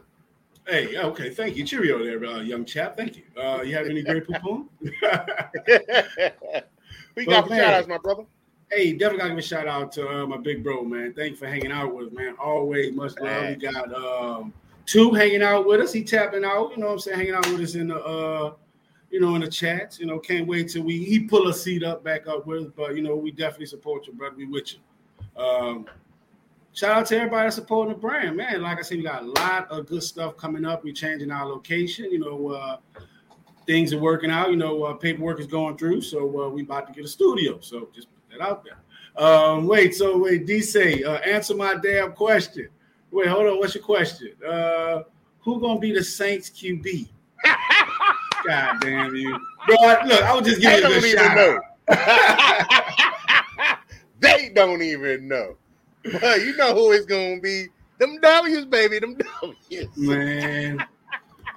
Hey, 0.68 0.96
okay, 0.96 1.32
thank 1.32 1.56
you. 1.56 1.66
Cheerio 1.66 2.06
there, 2.06 2.24
uh, 2.24 2.42
young 2.42 2.64
chap. 2.64 2.98
Thank 2.98 3.18
you. 3.18 3.24
Uh, 3.36 3.64
you 3.64 3.74
have 3.76 3.88
any 3.88 4.04
Grey 4.04 4.22
Poupon? 4.22 4.68
we 7.16 7.26
got 7.26 7.48
shout 7.48 7.74
outs, 7.74 7.88
my 7.88 7.98
brother. 7.98 8.26
Hey, 8.70 8.92
definitely 8.92 9.18
gotta 9.18 9.30
give 9.32 9.40
a 9.40 9.42
shout 9.42 9.68
out 9.68 9.92
to 9.94 10.08
uh, 10.08 10.28
my 10.28 10.38
big 10.38 10.64
bro, 10.64 10.84
man. 10.84 11.16
Thank 11.16 11.32
you 11.32 11.38
for 11.38 11.48
hanging 11.48 11.72
out 11.72 11.96
with 11.96 12.10
us, 12.10 12.14
man. 12.14 12.36
Always 12.40 12.94
much 12.94 13.18
love. 13.20 13.50
We 13.50 13.56
got 13.56 13.92
um, 13.92 14.54
two 14.86 15.10
hanging 15.14 15.42
out 15.42 15.66
with 15.66 15.82
us. 15.82 15.92
He 15.92 16.04
tapping 16.04 16.46
out, 16.46 16.74
you 16.74 16.78
know 16.78 16.86
what 16.86 16.94
I'm 16.94 17.00
saying, 17.00 17.18
hanging 17.18 17.34
out 17.34 17.50
with 17.50 17.62
us 17.62 17.74
in 17.74 17.88
the 17.88 17.98
uh, 17.98 18.54
you 19.16 19.22
know, 19.22 19.34
in 19.36 19.42
the 19.42 19.48
chats. 19.48 19.98
You 19.98 20.08
know, 20.08 20.20
can't 20.20 20.46
wait 20.46 20.68
till 20.72 20.84
we 20.84 21.02
he 21.02 21.22
pull 21.22 21.48
a 21.48 21.54
seat 21.54 21.84
up 21.84 22.04
back 22.04 22.28
up 22.28 22.46
with 22.46 22.66
us. 22.66 22.72
But 22.76 22.98
you 22.98 23.02
know, 23.02 23.16
we 23.16 23.32
definitely 23.32 23.68
support 23.68 24.06
you, 24.08 24.12
brother. 24.12 24.36
We 24.36 24.46
with 24.46 24.74
you. 24.74 25.42
Um, 25.42 25.86
shout 26.74 26.98
out 26.98 27.06
to 27.06 27.16
everybody 27.16 27.50
supporting 27.50 27.94
the 27.94 28.00
brand, 28.02 28.36
man. 28.36 28.62
Like 28.62 28.78
I 28.78 28.82
said, 28.82 28.98
we 28.98 29.04
got 29.06 29.24
a 29.24 29.28
lot 29.28 29.72
of 29.72 29.88
good 29.88 30.04
stuff 30.04 30.36
coming 30.36 30.66
up. 30.66 30.84
We 30.84 30.92
changing 30.92 31.32
our 31.32 31.46
location. 31.46 32.12
You 32.12 32.20
know, 32.20 32.50
uh, 32.50 32.78
things 33.66 33.94
are 33.94 34.00
working 34.00 34.32
out. 34.32 34.50
You 34.50 34.58
know, 34.58 34.84
uh, 34.84 34.96
paperwork 34.96 35.40
is 35.40 35.48
going 35.48 35.78
through, 35.78 36.02
so 36.02 36.44
uh, 36.44 36.50
we 36.50 36.64
about 36.64 36.88
to 36.88 36.92
get 36.92 37.06
a 37.06 37.08
studio. 37.08 37.62
So 37.62 37.88
just 37.96 38.10
put 38.14 38.38
that 38.38 38.46
out 38.46 38.66
there. 38.66 39.26
Um, 39.26 39.66
wait, 39.66 39.96
so 39.96 40.18
wait, 40.18 40.46
D 40.46 40.60
say, 40.60 41.04
uh, 41.04 41.20
answer 41.20 41.56
my 41.56 41.76
damn 41.76 42.12
question. 42.12 42.68
Wait, 43.12 43.30
hold 43.30 43.46
on. 43.46 43.60
What's 43.60 43.76
your 43.76 43.84
question? 43.86 44.34
Uh, 44.46 45.04
who 45.40 45.62
gonna 45.62 45.80
be 45.80 45.94
the 45.94 46.04
Saints 46.04 46.50
QB? 46.50 47.08
God 48.48 48.82
damn 48.82 49.16
you, 49.16 49.40
bro! 49.68 49.76
Look, 50.06 50.22
I 50.22 50.34
was 50.34 50.46
just 50.46 50.62
giving 50.62 50.92
you 50.92 50.98
a 50.98 51.02
shout 51.02 51.36
know. 51.36 51.60
they 54.20 54.50
don't 54.50 54.82
even 54.82 55.28
know. 55.28 55.56
But 56.04 56.42
you 56.42 56.56
know 56.56 56.74
who 56.74 56.92
it's 56.92 57.06
gonna 57.06 57.40
be. 57.40 57.68
Them 57.98 58.20
W's, 58.22 58.66
baby. 58.66 59.00
Them 59.00 59.18
W's. 59.42 59.98
Man. 59.98 60.86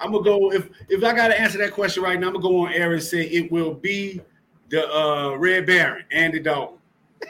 I'm 0.01 0.13
gonna 0.13 0.25
go 0.25 0.53
if 0.53 0.69
if 0.89 1.03
I 1.03 1.15
gotta 1.15 1.39
answer 1.39 1.59
that 1.59 1.73
question 1.73 2.03
right 2.03 2.19
now, 2.19 2.29
I'm 2.29 2.35
gonna 2.35 2.43
go 2.43 2.67
on 2.67 2.73
air 2.73 2.93
and 2.93 3.03
say 3.03 3.23
it 3.23 3.51
will 3.51 3.75
be 3.75 4.21
the 4.69 4.89
uh, 4.89 5.35
Red 5.37 5.67
Baron, 5.67 6.05
Andy 6.11 6.41
Dalton. 6.41 6.79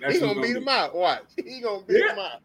That's 0.00 0.14
he 0.14 0.20
gonna, 0.20 0.34
gonna 0.34 0.46
beat 0.46 0.54
be. 0.54 0.60
him 0.60 0.68
out. 0.68 0.94
Watch. 0.94 1.24
He 1.36 1.60
gonna 1.60 1.82
beat 1.82 2.02
yeah. 2.04 2.12
him 2.12 2.18
out. 2.18 2.42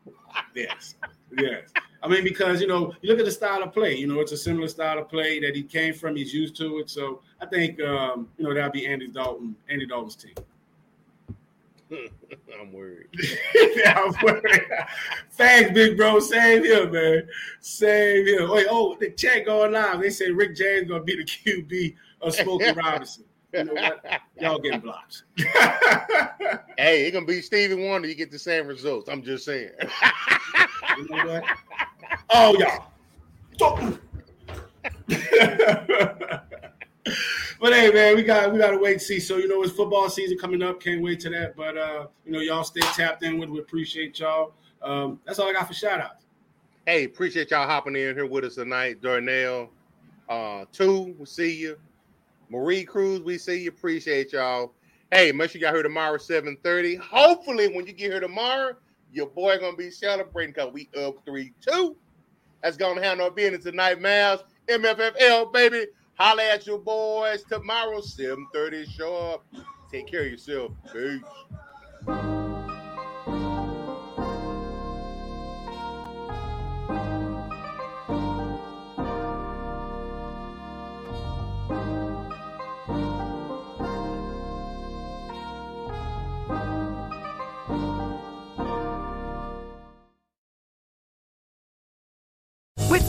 yes. 0.56 0.96
Yes. 1.38 1.70
I 2.06 2.08
mean, 2.08 2.24
because 2.24 2.62
you 2.62 2.68
know, 2.68 2.94
you 3.02 3.10
look 3.10 3.20
at 3.20 3.26
the 3.26 3.32
style 3.32 3.64
of 3.64 3.74
play. 3.74 3.96
You 3.96 4.06
know, 4.06 4.20
it's 4.20 4.32
a 4.32 4.38
similar 4.38 4.68
style 4.68 5.00
of 5.00 5.10
play 5.10 5.40
that 5.40 5.56
he 5.56 5.64
came 5.64 5.94
from. 5.94 6.16
He's 6.16 6.32
used 6.32 6.56
to 6.58 6.78
it. 6.78 6.90
So 6.90 7.22
I 7.42 7.48
think 7.48 7.82
um, 7.82 8.30
you 8.38 8.44
know 8.44 8.54
that'll 8.54 8.70
be 8.70 8.86
Andy 8.86 9.08
Dalton, 9.08 9.56
Andy 9.70 9.88
Dalton's 9.88 10.16
team. 10.16 10.36
I'm 12.60 12.72
worried. 12.72 13.08
yeah, 13.76 14.00
I'm 14.06 14.14
worried. 14.24 14.62
Thanks, 15.32 15.72
big 15.72 15.98
bro. 15.98 16.20
Same 16.20 16.64
here, 16.64 16.90
man. 16.90 17.28
Same 17.60 18.26
here. 18.26 18.52
Wait, 18.52 18.68
oh, 18.70 18.96
the 19.00 19.10
chat 19.12 19.46
going 19.46 19.72
live. 19.72 20.00
They 20.00 20.12
say 20.12 20.30
Rick 20.30 20.56
James 20.56 20.88
gonna 20.88 21.04
be 21.04 21.16
the 21.16 21.24
QB 21.26 21.96
of 22.22 22.36
Smokey 22.36 22.72
Robinson. 22.76 23.24
You 23.52 23.64
know 23.64 23.74
what? 23.74 24.04
Y'all 24.40 24.60
getting 24.60 24.82
blocked. 24.82 25.24
hey, 26.78 27.06
it's 27.06 27.14
gonna 27.14 27.26
be 27.26 27.42
Stevie 27.42 27.88
Wonder. 27.88 28.08
You 28.08 28.16
get 28.16 28.30
the 28.30 28.40
same 28.40 28.68
results. 28.68 29.10
I'm 29.10 29.24
just 29.24 29.46
saying. 29.46 29.72
you 30.98 31.08
know 31.10 31.26
what? 31.26 31.44
Oh, 32.30 32.58
y'all. 32.58 32.92
but 37.60 37.74
hey, 37.74 37.92
man, 37.92 38.16
we 38.16 38.24
got 38.24 38.52
we 38.52 38.60
got 38.60 38.72
to 38.72 38.78
wait 38.78 38.94
and 38.94 39.02
see. 39.02 39.20
So 39.20 39.38
you 39.38 39.48
know, 39.48 39.62
it's 39.64 39.72
football 39.72 40.10
season 40.10 40.38
coming 40.38 40.62
up. 40.64 40.82
Can't 40.82 41.02
wait 41.02 41.20
to 41.22 41.30
that. 41.30 41.56
But 41.56 41.78
uh, 41.78 42.08
you 42.26 42.32
know, 42.32 42.40
y'all 42.40 42.64
stay 42.64 42.82
tapped 42.82 43.24
in 43.24 43.38
with. 43.38 43.50
We 43.50 43.60
appreciate 43.60 44.20
y'all. 44.20 44.54
Um, 44.82 45.20
that's 45.26 45.40
all 45.40 45.48
I 45.48 45.54
got 45.54 45.68
for 45.68 45.74
shout 45.74 46.02
outs. 46.02 46.26
Hey, 46.86 47.06
appreciate 47.06 47.52
y'all 47.52 47.68
hopping 47.68 47.96
in 47.96 48.16
here 48.16 48.26
with 48.26 48.44
us 48.44 48.56
tonight. 48.56 49.02
Darnell, 49.02 49.70
uh, 50.30 50.66
two, 50.72 51.16
we 51.18 51.26
see 51.26 51.56
you. 51.56 51.78
Marie 52.50 52.84
Cruz, 52.84 53.22
we 53.22 53.38
see 53.38 53.64
you. 53.64 53.70
Appreciate 53.70 54.34
y'all. 54.34 54.74
Hey, 55.12 55.32
make 55.32 55.52
sure 55.52 55.60
you 55.60 55.66
got 55.66 55.74
here 55.74 55.84
tomorrow 55.84 56.18
7:30. 56.18 56.98
Hopefully, 56.98 57.68
when 57.68 57.88
you 57.88 57.94
get 57.94 58.12
here 58.12 58.20
tomorrow, 58.20 58.76
your 59.12 59.28
boy 59.28 59.58
gonna 59.60 59.78
be 59.78 59.90
celebrating 59.92 60.54
because 60.54 60.74
we 60.74 60.90
up 60.98 61.26
3-2. 61.26 61.96
That's 62.62 62.78
gonna 62.78 63.02
handle 63.02 63.30
business 63.30 63.64
tonight, 63.64 64.00
Mavs. 64.00 64.44
MFFL, 64.68 65.52
baby. 65.52 65.88
Holla 66.16 66.44
at 66.44 66.66
your 66.66 66.80
boys 66.80 67.44
tomorrow, 67.44 68.02
7:30 68.02 68.86
sharp. 68.86 69.44
Take 69.92 70.08
care 70.08 70.22
of 70.22 70.32
yourself. 70.32 70.72
Peace. 70.92 72.45